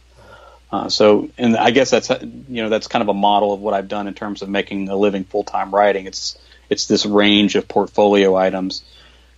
[0.71, 3.73] uh, so and i guess that's you know that's kind of a model of what
[3.73, 6.37] i've done in terms of making a living full-time writing it's
[6.69, 8.83] it's this range of portfolio items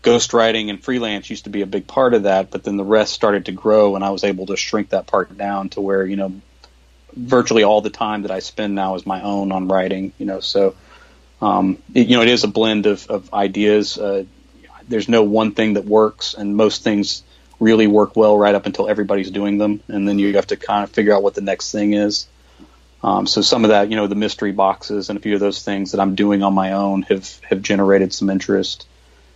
[0.03, 3.13] ghostwriting and freelance used to be a big part of that, but then the rest
[3.13, 6.17] started to grow, and I was able to shrink that part down to where you
[6.17, 6.41] know
[7.13, 10.11] virtually all the time that I spend now is my own on writing.
[10.17, 10.75] You know, so
[11.41, 13.97] um, it, you know it is a blend of, of ideas.
[13.97, 14.25] Uh,
[14.87, 17.23] there's no one thing that works, and most things
[17.63, 20.83] really work well right up until everybody's doing them, and then you have to kind
[20.83, 22.27] of figure out what the next thing is.
[23.03, 25.61] Um, so some of that, you know, the mystery boxes and a few of those
[25.63, 28.85] things that I'm doing on my own have have generated some interest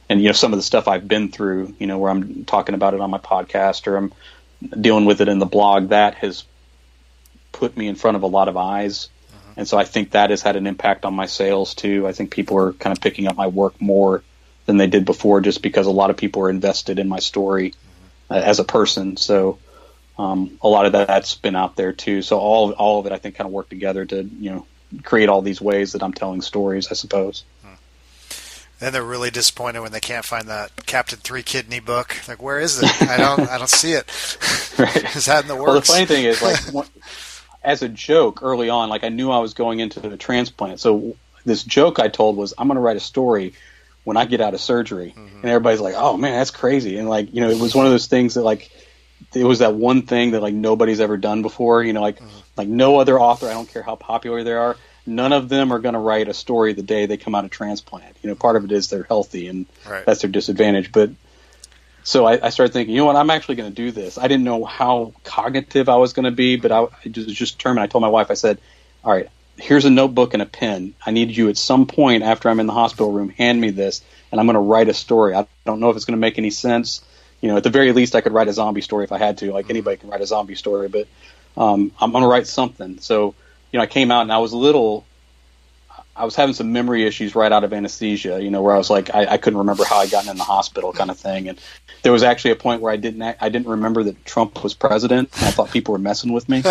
[0.10, 2.76] and you know some of the stuff I've been through, you know, where I'm talking
[2.76, 4.14] about it on my podcast or I'm
[4.80, 6.44] dealing with it in the blog, that has
[7.52, 9.10] put me in front of a lot of eyes.
[9.30, 9.54] Uh-huh.
[9.58, 12.08] And so I think that has had an impact on my sales too.
[12.08, 14.24] I think people are kind of picking up my work more
[14.66, 17.74] than they did before just because a lot of people are invested in my story.
[18.30, 19.18] As a person.
[19.18, 19.60] So
[20.18, 22.22] um, a lot of that's been out there too.
[22.22, 24.66] So all all of it I think kind of worked together to, you know,
[25.04, 27.44] create all these ways that I'm telling stories, I suppose.
[28.80, 32.16] Then they're really disappointed when they can't find that Captain Three Kidney book.
[32.28, 33.02] Like, where is it?
[33.10, 34.06] I don't, I don't see it.
[34.78, 34.96] right.
[35.16, 35.68] is that in the works?
[35.68, 36.88] Well, the funny thing is, like,
[37.64, 40.80] as a joke early on, like I knew I was going into the transplant.
[40.80, 43.54] So this joke I told was, I'm going to write a story
[44.08, 45.38] when I get out of surgery, mm-hmm.
[45.38, 47.92] and everybody's like, "Oh man, that's crazy!" And like, you know, it was one of
[47.92, 48.72] those things that like
[49.36, 51.84] it was that one thing that like nobody's ever done before.
[51.84, 52.38] You know, like mm-hmm.
[52.56, 53.48] like no other author.
[53.48, 54.78] I don't care how popular they are
[55.08, 57.50] none of them are going to write a story the day they come out of
[57.50, 58.18] transplant.
[58.22, 60.06] You know, part of it is they're healthy and right.
[60.06, 60.92] that's their disadvantage.
[60.92, 61.12] But
[62.04, 64.18] so I, I, started thinking, you know what, I'm actually going to do this.
[64.18, 67.36] I didn't know how cognitive I was going to be, but I, I just, was
[67.36, 67.84] just determined.
[67.84, 68.60] I told my wife, I said,
[69.04, 70.94] all right, here's a notebook and a pen.
[71.06, 74.02] I need you at some point after I'm in the hospital room, hand me this,
[74.32, 75.34] and I'm going to write a story.
[75.36, 77.02] I don't know if it's going to make any sense.
[77.42, 79.40] you know, at the very least, I could write a zombie story if I had
[79.40, 79.52] to.
[79.52, 81.08] Like anybody can write a zombie story, but
[81.56, 83.00] um, I'm going to write something.
[83.00, 83.36] So,
[83.72, 85.06] you know, I came out and I was a little,
[86.18, 88.42] I was having some memory issues right out of anesthesia.
[88.42, 90.44] You know, where I was like, I, I couldn't remember how I gotten in the
[90.44, 91.48] hospital, kind of thing.
[91.48, 91.60] And
[92.02, 95.30] there was actually a point where I didn't, I didn't remember that Trump was president.
[95.34, 96.64] I thought people were messing with me,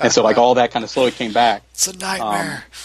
[0.00, 1.62] and so like all that kind of slowly came back.
[1.72, 2.64] It's a nightmare.
[2.66, 2.84] Um,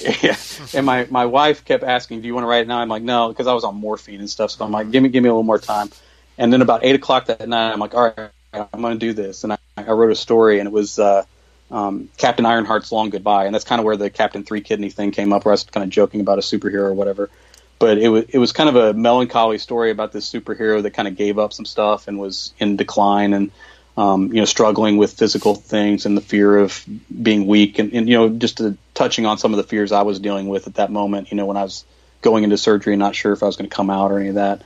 [0.22, 0.36] yeah,
[0.72, 3.02] and my my wife kept asking, "Do you want to write it now?" I'm like,
[3.02, 4.50] "No," because I was on morphine and stuff.
[4.50, 5.90] So I'm like, "Give me give me a little more time."
[6.38, 8.30] And then about eight o'clock that night, I'm like, "All right,
[8.72, 11.24] I'm going to do this." And I, I wrote a story, and it was uh,
[11.70, 15.12] um, Captain Ironheart's Long Goodbye, and that's kind of where the Captain Three Kidney thing
[15.12, 17.30] came up, where I was kind of joking about a superhero or whatever.
[17.78, 21.08] But it was it was kind of a melancholy story about this superhero that kind
[21.08, 23.50] of gave up some stuff and was in decline and
[23.96, 26.84] um, you know struggling with physical things and the fear of
[27.22, 30.02] being weak and, and you know just to, touching on some of the fears I
[30.02, 31.30] was dealing with at that moment.
[31.30, 31.84] You know when I was
[32.20, 34.28] going into surgery, and not sure if I was going to come out or any
[34.28, 34.62] of that.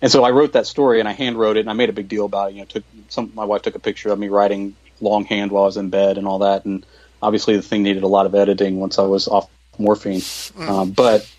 [0.00, 1.92] And so I wrote that story and I hand wrote it and I made a
[1.92, 2.54] big deal about it.
[2.54, 5.66] You know, took some my wife took a picture of me writing longhand while I
[5.66, 6.64] was in bed and all that.
[6.64, 6.86] And
[7.20, 10.20] obviously the thing needed a lot of editing once I was off morphine.
[10.20, 10.68] Mm.
[10.68, 11.30] Um, but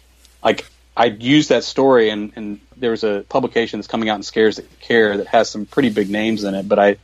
[0.43, 4.57] like I used that story and, and was a publication that's coming out in Scares
[4.57, 6.67] That Care that has some pretty big names in it.
[6.67, 6.97] But I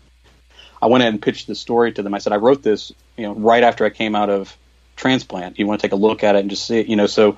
[0.81, 2.13] I went ahead and pitched the story to them.
[2.13, 4.55] I said I wrote this, you know, right after I came out of
[4.95, 5.59] transplant.
[5.59, 7.07] You want to take a look at it and just see it, you know.
[7.07, 7.37] So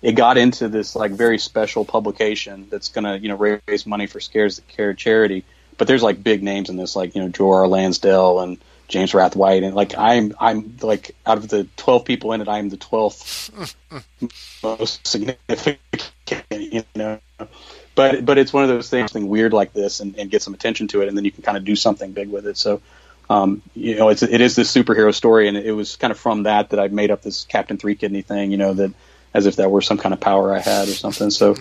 [0.00, 4.06] it got into this like very special publication that's going to you know raise money
[4.06, 5.44] for Scares That Care charity.
[5.82, 7.66] But there's like big names in this, like you know Joe R.
[7.66, 12.40] Lansdale and James Rathwhite, and like I'm I'm like out of the twelve people in
[12.40, 13.50] it, I'm the twelfth
[14.62, 15.80] most significant,
[16.50, 17.18] you know.
[17.96, 20.54] But but it's one of those things, something weird like this, and, and get some
[20.54, 22.56] attention to it, and then you can kind of do something big with it.
[22.56, 22.80] So
[23.28, 26.44] um, you know, it's it is this superhero story, and it was kind of from
[26.44, 28.52] that that I made up this Captain Three Kidney thing.
[28.52, 28.92] You know, that
[29.34, 31.30] as if that were some kind of power I had or something.
[31.30, 31.56] So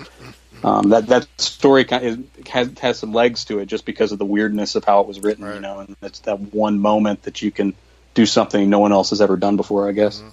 [0.64, 4.20] um, that that story kind of has has some legs to it just because of
[4.20, 5.46] the weirdness of how it was written.
[5.46, 5.56] Right.
[5.56, 7.74] You know, and it's that one moment that you can
[8.14, 9.88] do something no one else has ever done before.
[9.88, 10.20] I guess.
[10.20, 10.30] Mm-hmm.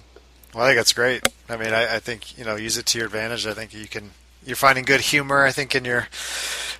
[0.53, 1.21] Well, I think that's great.
[1.47, 3.45] I mean, I, I think you know, use it to your advantage.
[3.45, 4.11] I think you can.
[4.45, 5.43] You're finding good humor.
[5.43, 6.07] I think in your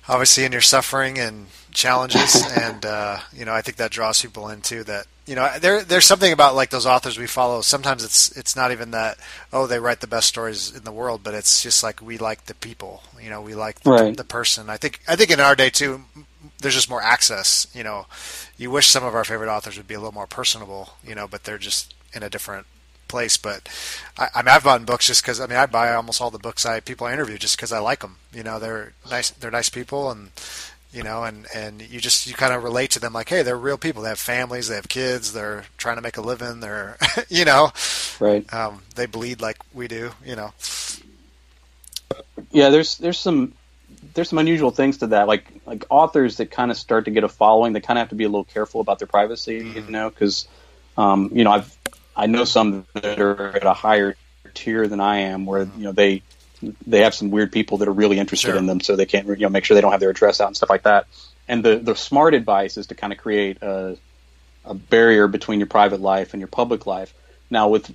[0.08, 4.48] obviously in your suffering and challenges, and uh, you know I think that draws people
[4.48, 5.06] into that.
[5.30, 7.60] You know, there there's something about like those authors we follow.
[7.60, 9.16] Sometimes it's it's not even that
[9.52, 12.46] oh they write the best stories in the world, but it's just like we like
[12.46, 13.04] the people.
[13.22, 14.16] You know, we like the, right.
[14.16, 14.68] the person.
[14.68, 16.02] I think I think in our day too,
[16.58, 17.68] there's just more access.
[17.72, 18.06] You know,
[18.58, 20.94] you wish some of our favorite authors would be a little more personable.
[21.06, 22.66] You know, but they're just in a different
[23.06, 23.36] place.
[23.36, 23.68] But
[24.18, 26.40] I, I mean, I've bought books just because I mean, I buy almost all the
[26.40, 28.16] books I people I interview just because I like them.
[28.32, 29.30] You know, they're nice.
[29.30, 30.32] They're nice people, and
[30.92, 33.56] you know, and and you just you kind of relate to them like, hey, they're
[33.56, 34.02] real people.
[34.02, 36.60] They have families, they have kids, they're trying to make a living.
[36.60, 36.96] They're,
[37.28, 37.70] you know,
[38.18, 38.52] right.
[38.52, 40.10] Um, they bleed like we do.
[40.24, 40.52] You know.
[42.50, 43.54] Yeah, there's there's some
[44.14, 45.28] there's some unusual things to that.
[45.28, 48.08] Like like authors that kind of start to get a following, they kind of have
[48.10, 49.60] to be a little careful about their privacy.
[49.60, 49.86] Mm-hmm.
[49.86, 50.48] You know, because
[50.96, 51.76] um, you know I've
[52.16, 54.16] I know some that are at a higher
[54.54, 56.22] tier than I am, where you know they
[56.86, 58.56] they have some weird people that are really interested sure.
[58.56, 60.48] in them, so they can't you know make sure they don't have their address out
[60.48, 61.06] and stuff like that.
[61.48, 63.96] And the the smart advice is to kind of create a
[64.64, 67.14] a barrier between your private life and your public life.
[67.50, 67.92] Now with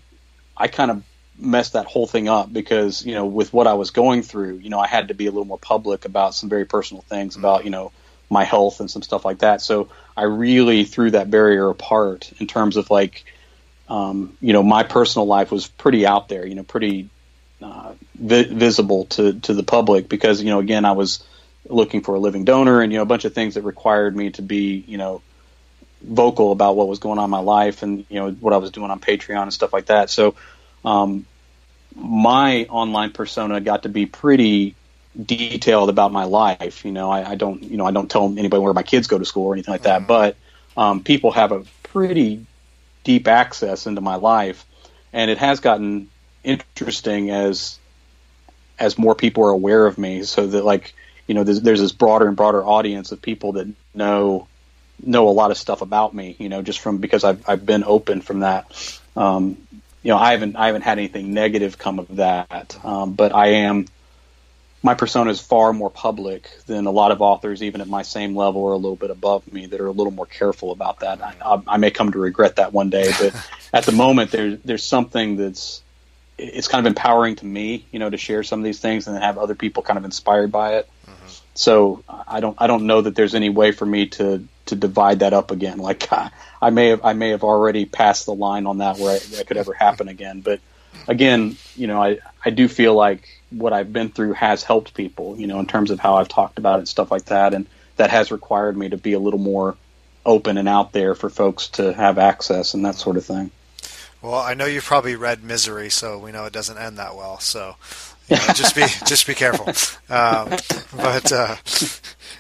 [0.58, 1.04] I kind of
[1.38, 4.70] messed that whole thing up because you know with what I was going through, you
[4.70, 7.46] know I had to be a little more public about some very personal things mm-hmm.
[7.46, 7.92] about you know
[8.30, 9.62] my health and some stuff like that.
[9.62, 13.26] So I really threw that barrier apart in terms of like
[13.88, 17.10] um, you know my personal life was pretty out there, you know pretty
[17.62, 21.24] uh, vi- visible to to the public because you know again I was
[21.68, 24.32] looking for a living donor and you know a bunch of things that required me
[24.32, 25.22] to be you know
[26.02, 28.72] vocal about what was going on in my life and you know what I was
[28.72, 30.10] doing on Patreon and stuff like that.
[30.10, 30.36] So
[30.84, 31.26] um,
[31.96, 34.76] my online persona got to be pretty
[35.22, 36.86] detailed about my life.
[36.86, 39.18] You know, I, I, don't you know I don't tell anybody where my kids go
[39.18, 40.08] to school or anything like that, mm-hmm.
[40.08, 40.38] but
[40.78, 42.46] um, people have a pretty
[43.04, 44.66] deep access into my life,
[45.14, 46.10] and it has gotten
[46.46, 47.80] interesting as
[48.78, 50.94] as more people are aware of me, so that like
[51.28, 54.48] you know there's, there's this broader and broader audience of people that know
[55.04, 57.84] know a lot of stuff about me, you know, just from because I've I've been
[57.84, 59.00] open from that.
[59.16, 59.58] Um,
[60.04, 63.48] you know, I haven't I haven't had anything negative come of that, um, but I
[63.48, 63.88] am
[64.86, 68.36] my persona is far more public than a lot of authors, even at my same
[68.36, 71.20] level or a little bit above me, that are a little more careful about that.
[71.24, 73.36] I, I may come to regret that one day, but
[73.74, 75.82] at the moment, there's there's something that's
[76.38, 79.18] it's kind of empowering to me, you know, to share some of these things and
[79.18, 80.90] have other people kind of inspired by it.
[81.06, 81.28] Mm-hmm.
[81.54, 85.20] So I don't I don't know that there's any way for me to to divide
[85.20, 85.78] that up again.
[85.86, 86.32] Like I,
[86.62, 89.48] I may have I may have already passed the line on that where I, that
[89.48, 90.42] could ever happen again.
[90.42, 90.60] But
[91.08, 95.38] again, you know, I I do feel like what I've been through has helped people,
[95.38, 97.54] you know, in terms of how I've talked about it and stuff like that.
[97.54, 99.78] And that has required me to be a little more
[100.26, 103.52] open and out there for folks to have access and that sort of thing.
[104.26, 107.40] Well, I know you've probably read Misery, so we know it doesn't end that well.
[107.40, 107.76] So
[108.28, 109.68] you know, just be just be careful.
[110.10, 110.50] Um,
[110.96, 111.56] but uh,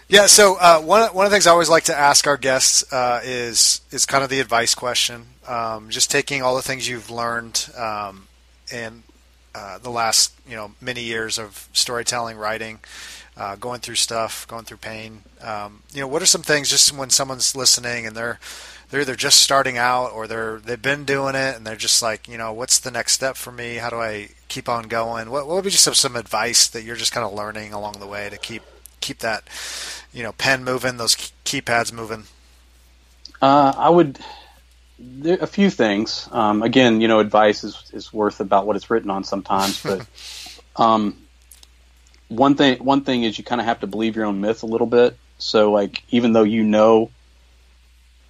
[0.07, 2.91] yeah, so uh, one one of the things I always like to ask our guests
[2.91, 5.27] uh, is is kind of the advice question.
[5.47, 8.27] Um, just taking all the things you've learned um,
[8.73, 9.03] in
[9.53, 12.79] uh, the last you know many years of storytelling, writing,
[13.37, 15.21] uh, going through stuff, going through pain.
[15.39, 18.39] Um, you know, what are some things just when someone's listening and they're
[18.89, 22.27] they're either just starting out or they're they've been doing it and they're just like,
[22.27, 23.75] you know, what's the next step for me?
[23.75, 25.29] How do I keep on going?
[25.29, 27.99] What, what would be just some, some advice that you're just kind of learning along
[27.99, 28.63] the way to keep
[29.01, 29.43] keep that,
[30.13, 31.15] you know, pen moving, those
[31.45, 32.23] keypads moving?
[33.41, 34.19] Uh, I would.
[34.97, 36.29] There, a few things.
[36.31, 40.07] Um, again, you know, advice is is worth about what it's written on sometimes, but
[40.77, 41.17] um,
[42.29, 44.67] one thing one thing is you kind of have to believe your own myth a
[44.67, 45.17] little bit.
[45.37, 47.11] So like even though you know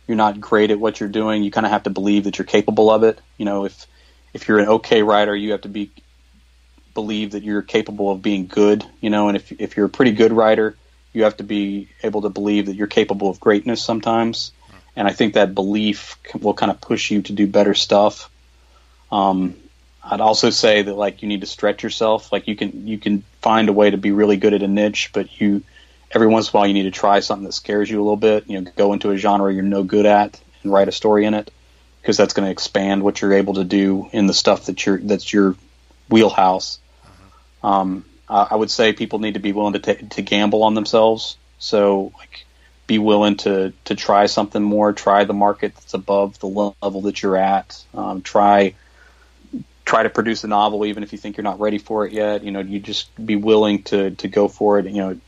[0.07, 2.45] you're not great at what you're doing, you kind of have to believe that you're
[2.45, 3.19] capable of it.
[3.37, 3.87] You know, if
[4.33, 5.91] if you're an okay writer, you have to be
[6.93, 8.85] believe that you're capable of being good.
[9.01, 10.75] You know, and if if you're a pretty good writer,
[11.13, 14.51] you have to be able to believe that you're capable of greatness sometimes.
[14.95, 18.29] And I think that belief will kind of push you to do better stuff.
[19.11, 19.55] Um,
[20.03, 22.31] I'd also say that like you need to stretch yourself.
[22.31, 25.09] Like you can you can find a way to be really good at a niche,
[25.13, 25.63] but you
[26.15, 28.15] every once in a while you need to try something that scares you a little
[28.15, 28.49] bit.
[28.49, 31.33] You know, go into a genre you're no good at and write a story in
[31.33, 31.51] it
[32.01, 34.97] because that's going to expand what you're able to do in the stuff that you're
[34.97, 35.55] that's your
[36.09, 36.79] wheelhouse.
[37.03, 37.67] Mm-hmm.
[37.67, 41.37] Um, I would say people need to be willing to t- to gamble on themselves.
[41.59, 42.45] So like
[42.87, 47.21] be willing to to try something more, try the market that's above the level that
[47.21, 47.83] you're at.
[47.93, 48.73] Um, try
[49.83, 52.43] try to produce a novel even if you think you're not ready for it yet.
[52.43, 54.85] You know, you just be willing to to go for it.
[54.85, 55.19] You know,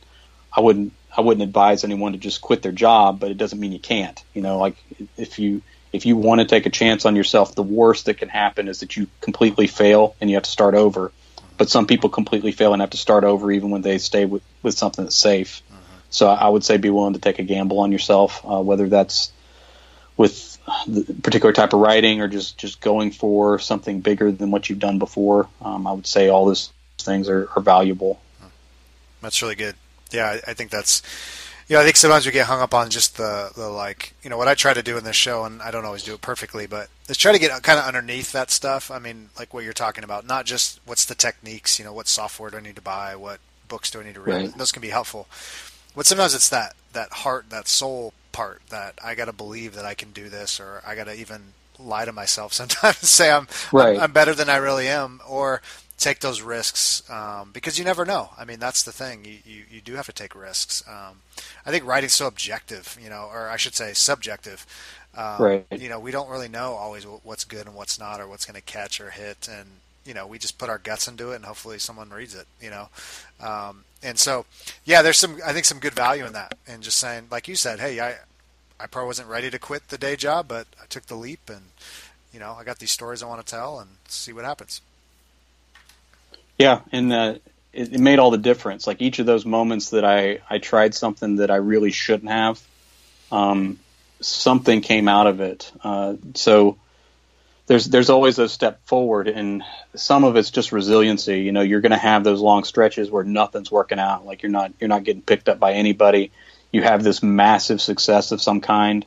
[0.58, 3.70] I wouldn't I wouldn't advise anyone to just quit their job, but it doesn't mean
[3.70, 4.20] you can't.
[4.34, 4.76] You know, like
[5.16, 8.28] if you if you want to take a chance on yourself, the worst that can
[8.28, 11.12] happen is that you completely fail and you have to start over.
[11.56, 14.42] But some people completely fail and have to start over even when they stay with,
[14.62, 15.62] with something that's safe.
[15.66, 15.82] Mm-hmm.
[16.10, 19.30] So I would say be willing to take a gamble on yourself, uh, whether that's
[20.16, 24.68] with the particular type of writing or just just going for something bigger than what
[24.68, 25.48] you've done before.
[25.62, 28.20] Um, I would say all those things are, are valuable.
[29.20, 29.74] That's really good.
[30.10, 31.02] Yeah, I, I think that's.
[31.68, 34.30] You know, I think sometimes we get hung up on just the, the like, you
[34.30, 36.22] know, what I try to do in this show, and I don't always do it
[36.22, 38.90] perfectly, but let's try to get kind of underneath that stuff.
[38.90, 42.08] I mean, like what you're talking about, not just what's the techniques, you know, what
[42.08, 44.34] software do I need to buy, what books do I need to read.
[44.34, 44.58] Right.
[44.58, 45.28] Those can be helpful.
[45.94, 49.84] But sometimes it's that that heart, that soul part that I got to believe that
[49.84, 53.30] I can do this, or I got to even lie to myself sometimes and say
[53.30, 53.96] I'm, right.
[53.96, 55.60] I'm, I'm better than I really am, or
[55.98, 58.30] take those risks um, because you never know.
[58.38, 59.24] I mean, that's the thing.
[59.24, 60.82] You, you, you do have to take risks.
[60.88, 61.22] Um,
[61.66, 64.64] I think writing's so objective, you know, or I should say subjective.
[65.16, 65.66] Um, right.
[65.72, 68.54] You know, we don't really know always what's good and what's not, or what's going
[68.54, 69.66] to catch or hit, and
[70.04, 72.46] you know, we just put our guts into it, and hopefully someone reads it.
[72.60, 72.88] You know,
[73.40, 74.46] um, and so
[74.84, 77.56] yeah, there's some I think some good value in that, and just saying, like you
[77.56, 78.16] said, hey, I
[78.78, 81.62] I probably wasn't ready to quit the day job, but I took the leap, and
[82.32, 84.80] you know, I got these stories I want to tell, and see what happens.
[86.58, 87.34] Yeah, and uh,
[87.72, 88.86] it, it, made all the difference.
[88.86, 92.60] Like each of those moments that I I tried something that I really shouldn't have,
[93.30, 93.78] um,
[94.20, 95.70] something came out of it.
[95.82, 96.76] Uh, so
[97.66, 99.62] there's there's always a step forward, and
[99.94, 101.42] some of it's just resiliency.
[101.42, 104.26] You know, you're going to have those long stretches where nothing's working out.
[104.26, 106.32] Like you're not you're not getting picked up by anybody
[106.72, 109.06] you have this massive success of some kind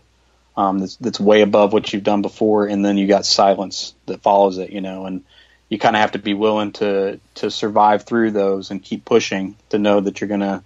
[0.57, 4.21] um, that's, that's way above what you've done before, and then you got silence that
[4.21, 5.23] follows it, you know, and
[5.71, 9.55] you kind of have to be willing to to survive through those and keep pushing
[9.69, 10.63] to know that you're gonna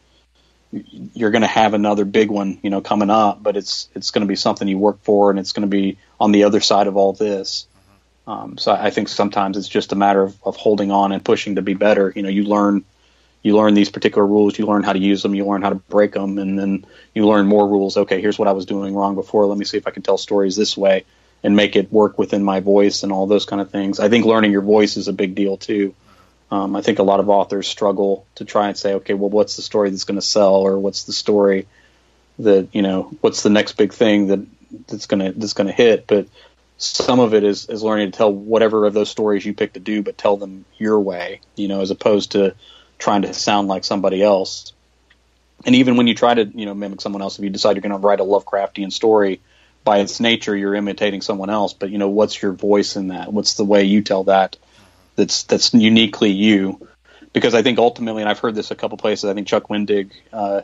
[0.72, 4.36] you're gonna have another big one, you know, coming up, but it's it's gonna be
[4.36, 7.67] something you work for, and it's gonna be on the other side of all this.
[8.25, 11.55] Um, so I think sometimes it's just a matter of, of holding on and pushing
[11.55, 12.12] to be better.
[12.16, 12.84] You know, you learn
[13.43, 15.75] you learn these particular rules, you learn how to use them, you learn how to
[15.75, 17.96] break them, and then you learn more rules.
[17.96, 19.46] Okay, here's what I was doing wrong before.
[19.46, 21.05] Let me see if I can tell stories this way
[21.46, 24.00] and make it work within my voice and all those kind of things.
[24.00, 25.93] I think learning your voice is a big deal too.
[26.50, 29.55] Um, I think a lot of authors struggle to try and say, okay, well, what's
[29.55, 31.67] the story that's going to sell, or what's the story
[32.39, 34.39] that you know, what's the next big thing that
[34.88, 36.28] that's going to that's going to hit, but
[36.78, 39.80] some of it is, is learning to tell whatever of those stories you pick to
[39.80, 42.55] do, but tell them your way, you know, as opposed to
[42.97, 44.74] trying to sound like somebody else.
[45.66, 47.82] And even when you try to, you know, mimic someone else, if you decide you're
[47.82, 49.42] going to write a Lovecraftian story,
[49.86, 51.74] by its nature, you're imitating someone else.
[51.74, 53.32] But you know, what's your voice in that?
[53.32, 54.57] What's the way you tell that?
[55.16, 56.86] That's that's uniquely you.
[57.32, 59.25] Because I think ultimately, and I've heard this a couple places.
[59.25, 60.62] I think Chuck Wendig uh,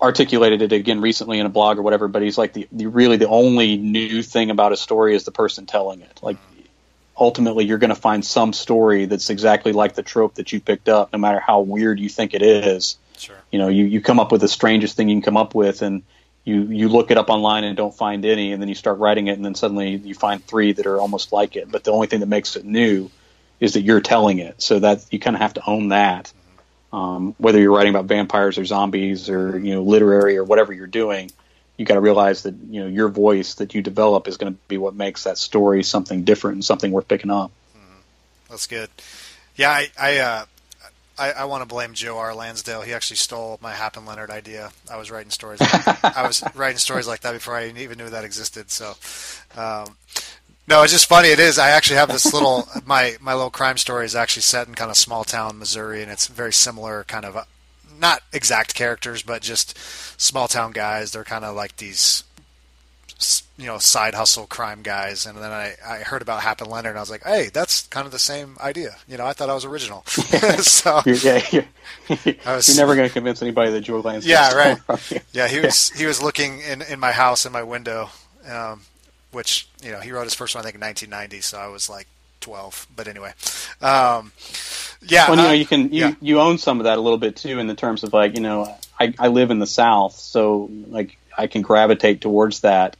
[0.00, 2.08] articulated it again recently in a blog or whatever.
[2.08, 5.32] But he's like the, the really the only new thing about a story is the
[5.32, 6.20] person telling it.
[6.22, 6.38] Like
[7.16, 10.88] ultimately, you're going to find some story that's exactly like the trope that you picked
[10.88, 12.96] up, no matter how weird you think it is.
[13.18, 13.36] Sure.
[13.50, 15.82] You know, you, you come up with the strangest thing you can come up with,
[15.82, 16.02] and
[16.44, 19.28] you you look it up online and don't find any, and then you start writing
[19.28, 21.70] it, and then suddenly you find three that are almost like it.
[21.70, 23.10] But the only thing that makes it new
[23.60, 24.60] is that you're telling it.
[24.60, 26.32] So that you kind of have to own that.
[26.92, 30.86] Um, whether you're writing about vampires or zombies or you know literary or whatever you're
[30.86, 31.30] doing,
[31.76, 34.58] you got to realize that you know your voice that you develop is going to
[34.68, 37.52] be what makes that story something different and something worth picking up.
[38.50, 38.90] That's good.
[39.56, 40.44] Yeah, I I, uh,
[41.22, 42.34] I, I want to blame Joe R.
[42.34, 42.82] Lansdale.
[42.82, 44.72] He actually stole my Hap and Leonard idea.
[44.90, 45.60] I was writing stories.
[45.62, 48.72] I was writing stories like that before I even knew that existed.
[48.72, 48.94] So,
[49.56, 49.96] um,
[50.66, 51.28] no, it's just funny.
[51.28, 51.60] It is.
[51.60, 54.90] I actually have this little my my little crime story is actually set in kind
[54.90, 57.46] of small town Missouri, and it's very similar kind of.
[58.00, 59.78] not exact characters, but just
[60.20, 61.12] small town guys.
[61.12, 62.24] They're kind of like these
[63.62, 65.24] you know side hustle crime guys.
[65.26, 67.86] And then I, I heard about Hap and Leonard and I was like hey that's
[67.86, 68.96] kind of the same idea.
[69.08, 70.04] You know I thought I was original.
[70.62, 71.64] So You're, yeah, you're,
[72.44, 74.30] I was- you're never going to convince anybody that Joe Lansdale.
[74.30, 74.78] yeah right.
[74.82, 75.22] stole from you.
[75.32, 75.48] yeah.
[75.48, 78.10] he was he was looking in in my house in my window
[78.50, 78.82] um,
[79.30, 81.88] which you know he wrote his first one I think in 1990 so I was
[81.88, 82.06] like
[82.40, 83.32] 12 but anyway
[83.80, 84.32] um,
[85.06, 86.14] yeah Well, you know, you can you, yeah.
[86.20, 88.40] you own some of that a little bit too, in the terms of like you
[88.42, 92.96] know, I, I live in the South, so like I can gravitate towards that,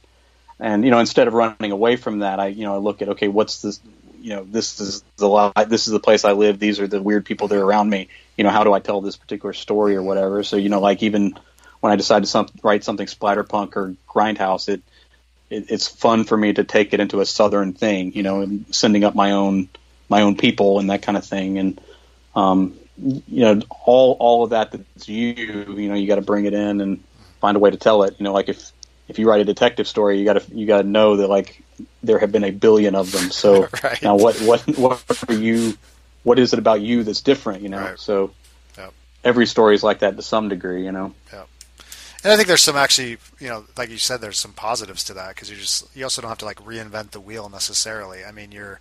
[0.59, 3.09] and you know, instead of running away from that, I you know I look at
[3.09, 3.79] okay, what's this,
[4.21, 6.59] you know, this is the li- this is the place I live.
[6.59, 8.09] These are the weird people that are around me.
[8.37, 10.43] You know, how do I tell this particular story or whatever?
[10.43, 11.35] So you know, like even
[11.79, 14.81] when I decide to some, write something splatterpunk or grindhouse, it,
[15.49, 18.73] it it's fun for me to take it into a southern thing, you know, and
[18.73, 19.69] sending up my own
[20.09, 21.81] my own people and that kind of thing, and
[22.35, 26.45] um, you know, all all of that that's you, you know, you got to bring
[26.45, 27.03] it in and
[27.41, 28.15] find a way to tell it.
[28.19, 28.71] You know, like if
[29.13, 31.61] if you write a detective story, you got to you got to know that like
[32.01, 33.29] there have been a billion of them.
[33.29, 34.01] So Right.
[34.01, 35.77] now, what what what are you?
[36.23, 37.61] What is it about you that's different?
[37.61, 37.99] You know, Right.
[37.99, 38.31] so
[38.75, 38.91] Yep.
[39.23, 40.83] every story is like that to some degree.
[40.83, 41.13] You know.
[42.23, 45.13] And I think there's some actually, you know, like you said, there's some positives to
[45.13, 48.23] that because you just you also don't have to like reinvent the wheel necessarily.
[48.23, 48.79] I mean, you're,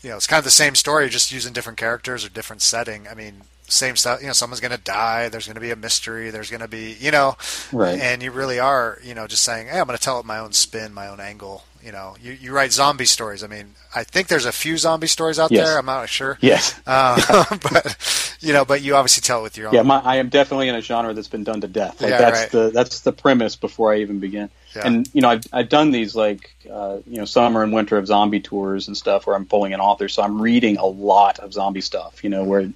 [0.00, 3.08] you know, it's kind of the same story, just using different characters or different setting.
[3.08, 4.20] I mean, same stuff.
[4.20, 5.28] You know, someone's going to die.
[5.28, 6.30] There's going to be a mystery.
[6.30, 7.36] There's going to be, you know,
[7.72, 7.98] Right.
[7.98, 10.38] and you really are, you know, just saying, hey, I'm going to tell it my
[10.38, 11.64] own spin, my own angle.
[11.84, 13.42] You know, you you write zombie stories.
[13.42, 15.66] I mean, I think there's a few zombie stories out Yes.
[15.66, 15.78] there.
[15.78, 16.38] I'm not sure.
[16.40, 16.78] Yes.
[16.86, 19.74] Uh, but you know, but you obviously tell it with your own.
[19.74, 22.00] Yeah, my, I am definitely in a genre that's been done to death.
[22.00, 22.50] Like Yeah, that's right.
[22.52, 24.48] the that's the premise before I even begin.
[24.76, 24.86] Yeah.
[24.86, 28.06] And you know, I've I've done these like uh, you know summer and winter of
[28.06, 31.52] zombie tours and stuff where I'm pulling an author, so I'm reading a lot of
[31.52, 32.22] zombie stuff.
[32.22, 32.68] You know, where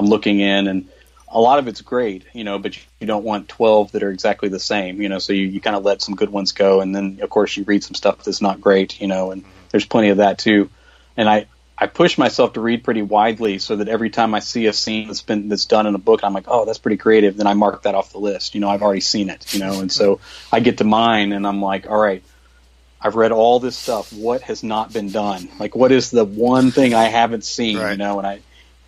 [0.00, 0.88] I'm looking in and
[1.28, 4.48] a lot of it's great, you know, but you don't want 12 that are exactly
[4.48, 6.80] the same, you know, so you, you kind of let some good ones go.
[6.80, 9.84] And then, of course, you read some stuff that's not great, you know, and there's
[9.84, 10.70] plenty of that too.
[11.18, 11.46] And I,
[11.78, 15.06] I push myself to read pretty widely so that every time I see a scene
[15.06, 17.36] that's been, that's done in a book, I'm like, oh, that's pretty creative.
[17.36, 18.54] Then I mark that off the list.
[18.54, 20.20] You know, I've already seen it, you know, and so
[20.50, 22.24] I get to mine and I'm like, all right,
[23.00, 24.12] I've read all this stuff.
[24.12, 25.48] What has not been done?
[25.58, 27.78] Like, what is the one thing I haven't seen?
[27.78, 27.92] Right.
[27.92, 28.40] You know, and I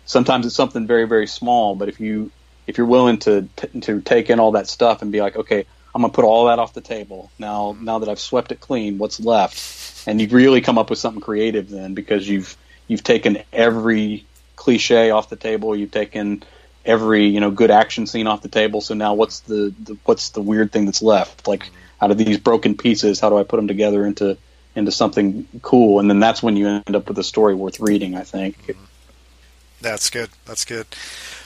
[0.05, 2.31] sometimes it's something very very small, but if you
[2.67, 5.65] if you're willing to t- to take in all that stuff and be like, okay,
[5.95, 7.75] I'm gonna put all that off the table now.
[7.79, 10.07] Now that I've swept it clean, what's left?
[10.07, 12.57] And you really come up with something creative then because you've
[12.87, 14.25] you've taken every
[14.55, 15.75] cliche off the table.
[15.75, 16.43] You've taken
[16.85, 18.81] every you know good action scene off the table.
[18.81, 21.47] So now what's the, the what's the weird thing that's left?
[21.47, 21.69] Like
[22.01, 24.37] out of these broken pieces, how do I put them together into
[24.75, 25.99] into something cool?
[25.99, 28.15] And then that's when you end up with a story worth reading.
[28.15, 28.57] I think.
[28.67, 28.83] Mm-hmm.
[29.83, 30.29] That's good.
[30.45, 30.87] That's good.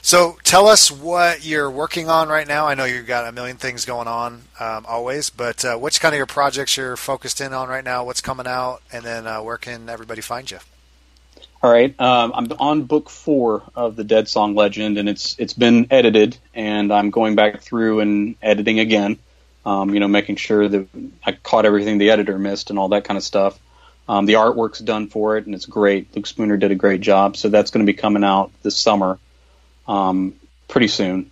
[0.03, 2.67] So tell us what you're working on right now.
[2.67, 6.13] I know you've got a million things going on um, always, but uh, what's kind
[6.13, 8.05] of your projects you're focused in on right now?
[8.05, 10.59] What's coming out, and then uh, where can everybody find you?
[11.63, 15.53] All right, um, I'm on book four of the Dead Song Legend, and it's it's
[15.53, 19.17] been edited, and I'm going back through and editing again.
[19.65, 20.87] Um, you know, making sure that
[21.25, 23.59] I caught everything the editor missed and all that kind of stuff.
[24.09, 26.15] Um, the artwork's done for it, and it's great.
[26.15, 29.19] Luke Spooner did a great job, so that's going to be coming out this summer,
[29.87, 30.35] um,
[30.67, 31.31] pretty soon.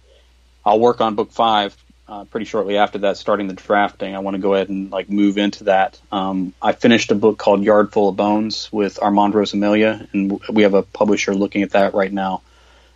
[0.65, 1.75] I'll work on book five
[2.07, 4.15] uh, pretty shortly after that, starting the drafting.
[4.15, 5.99] I want to go ahead and like move into that.
[6.11, 10.63] Um, I finished a book called Yard Full of Bones with Armand Rosamilia, and we
[10.63, 12.41] have a publisher looking at that right now.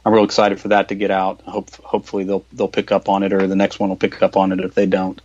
[0.05, 1.41] I'm real excited for that to get out.
[1.41, 4.37] Hope hopefully they'll they'll pick up on it, or the next one will pick up
[4.37, 5.21] on it if they don't.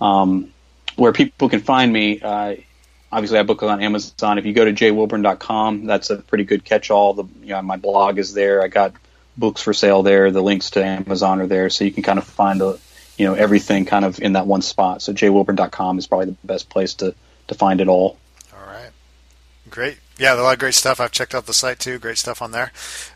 [0.00, 0.52] Um,
[0.96, 2.56] where people can find me, uh,
[3.12, 4.38] obviously I book on Amazon.
[4.38, 7.14] If you go to jaywilburn.com, that's a pretty good catch-all.
[7.14, 8.62] The you know, my blog is there.
[8.62, 8.94] I got
[9.36, 10.30] books for sale there.
[10.30, 12.78] The links to Amazon are there, so you can kind of find a
[13.16, 15.02] you know everything kind of in that one spot.
[15.02, 17.14] So jaywilburn.com is probably the best place to
[17.48, 18.18] to find it all.
[18.52, 18.90] All right,
[19.68, 19.98] great.
[20.18, 21.00] Yeah, a lot of great stuff.
[21.00, 21.98] I've checked out the site too.
[21.98, 22.72] Great stuff on there,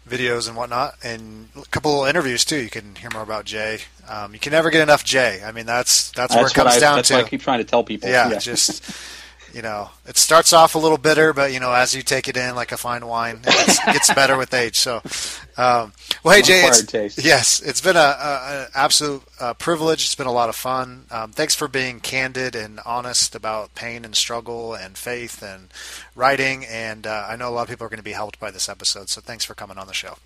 [0.09, 2.57] videos and whatnot, and a couple of interviews too.
[2.57, 3.81] You can hear more about Jay.
[4.09, 5.43] Um, you can never get enough Jay.
[5.45, 7.15] I mean, that's that's, that's where it comes I, down that's to.
[7.15, 8.09] What I keep trying to tell people.
[8.09, 8.39] Yeah, yeah.
[8.39, 8.83] just
[9.55, 12.37] you know, it starts off a little bitter, but you know, as you take it
[12.37, 14.79] in like a fine wine, it gets, gets better with age.
[14.79, 14.97] So,
[15.57, 15.93] um,
[16.25, 20.05] well, hey Jay, it's, yes, it's been a, absolute uh, privilege.
[20.05, 21.07] It's been a lot of fun.
[21.11, 25.69] Um, thanks for being candid and honest about pain and struggle and faith and
[26.17, 26.65] writing.
[26.67, 28.69] And uh, I know a lot of people are going to be helped by this
[28.69, 29.09] episode.
[29.09, 30.17] So, thanks for coming on the show.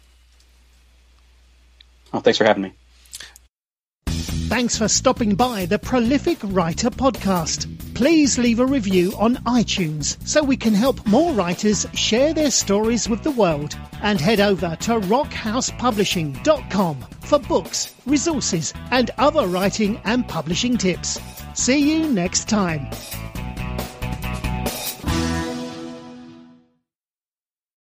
[2.14, 2.72] Oh, thanks for having me.
[4.08, 7.66] Thanks for stopping by the Prolific Writer podcast.
[7.94, 13.08] Please leave a review on iTunes so we can help more writers share their stories
[13.08, 13.76] with the world.
[14.02, 21.18] And head over to rockhousepublishing.com for books, resources, and other writing and publishing tips.
[21.54, 22.88] See you next time.